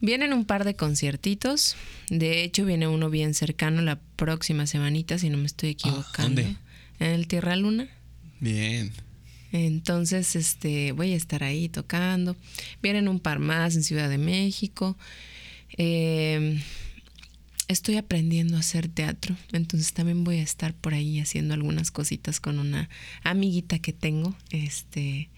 [0.00, 1.76] Vienen un par de conciertitos.
[2.10, 6.42] De hecho, viene uno bien cercano la próxima semanita, si no me estoy ah, equivocando.
[6.42, 6.56] ¿Dónde?
[7.00, 7.88] En el Tierra Luna.
[8.38, 8.92] Bien.
[9.54, 12.36] Entonces, este, voy a estar ahí tocando.
[12.82, 14.96] Vienen un par más en Ciudad de México.
[15.76, 16.60] Em,
[17.68, 22.40] estoy aprendiendo a hacer teatro, entonces también voy a estar por ahí haciendo algunas cositas
[22.40, 22.88] con una
[23.22, 25.28] amiguita que tengo, este,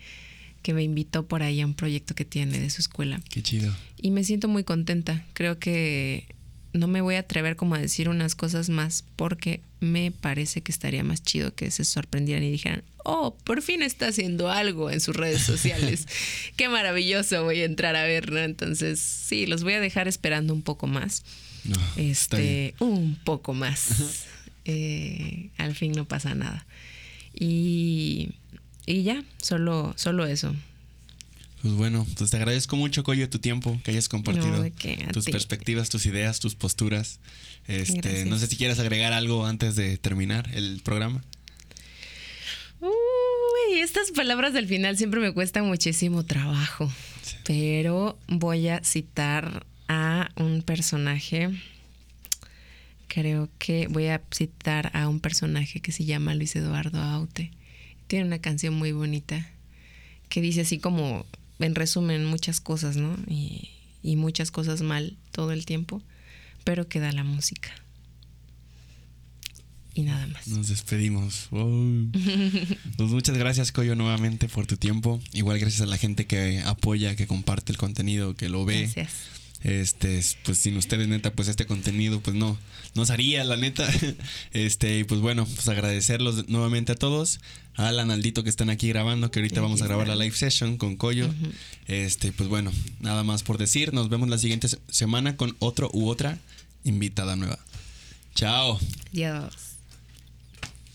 [0.62, 3.20] que me invitó por ahí a un proyecto que tiene de su escuela.
[3.28, 3.70] Qué chido.
[4.00, 5.26] Y me siento muy contenta.
[5.34, 6.26] Creo que
[6.72, 10.72] no me voy a atrever como a decir unas cosas más porque me parece que
[10.72, 15.00] estaría más chido que se sorprendieran y dijeran, oh, por fin está haciendo algo en
[15.00, 16.06] sus redes sociales.
[16.56, 18.40] Qué maravilloso, voy a entrar a ver, ¿no?
[18.40, 21.24] Entonces, sí, los voy a dejar esperando un poco más.
[21.96, 24.26] este, un poco más.
[24.64, 26.66] Eh, al fin no pasa nada.
[27.32, 28.30] Y,
[28.84, 30.54] y ya, solo, solo eso.
[31.62, 34.64] Pues bueno, pues te agradezco mucho, Coyo, tu tiempo, que hayas compartido
[35.12, 37.18] tus perspectivas, tus ideas, tus posturas.
[37.66, 41.24] Este, no sé si quieres agregar algo antes de terminar el programa.
[42.80, 46.92] Uy, estas palabras del final siempre me cuestan muchísimo trabajo.
[47.44, 51.50] Pero voy a citar a un personaje.
[53.08, 57.50] Creo que voy a citar a un personaje que se llama Luis Eduardo Aute.
[58.06, 59.50] Tiene una canción muy bonita
[60.28, 61.24] que dice así como
[61.58, 63.16] en resumen, muchas cosas, ¿no?
[63.26, 63.70] Y,
[64.02, 66.02] y muchas cosas mal todo el tiempo,
[66.64, 67.70] pero queda la música.
[69.94, 70.46] Y nada más.
[70.48, 71.48] Nos despedimos.
[71.50, 75.20] pues muchas gracias, Coyo, nuevamente por tu tiempo.
[75.32, 78.82] Igual gracias a la gente que apoya, que comparte el contenido, que lo ve.
[78.82, 79.14] Gracias.
[79.62, 82.58] Este, pues sin ustedes, neta, pues este contenido, pues no,
[82.94, 83.88] no haría, la neta.
[84.52, 87.40] Este, y pues bueno, pues agradecerlos nuevamente a todos.
[87.74, 90.78] A Alan, Aldito que están aquí grabando, que ahorita vamos a grabar la live session
[90.78, 91.28] con Coyo.
[91.86, 93.92] Este, pues bueno, nada más por decir.
[93.92, 96.38] Nos vemos la siguiente semana con otro u otra
[96.84, 97.58] invitada nueva.
[98.34, 98.78] Chao.
[99.12, 99.65] Adiós.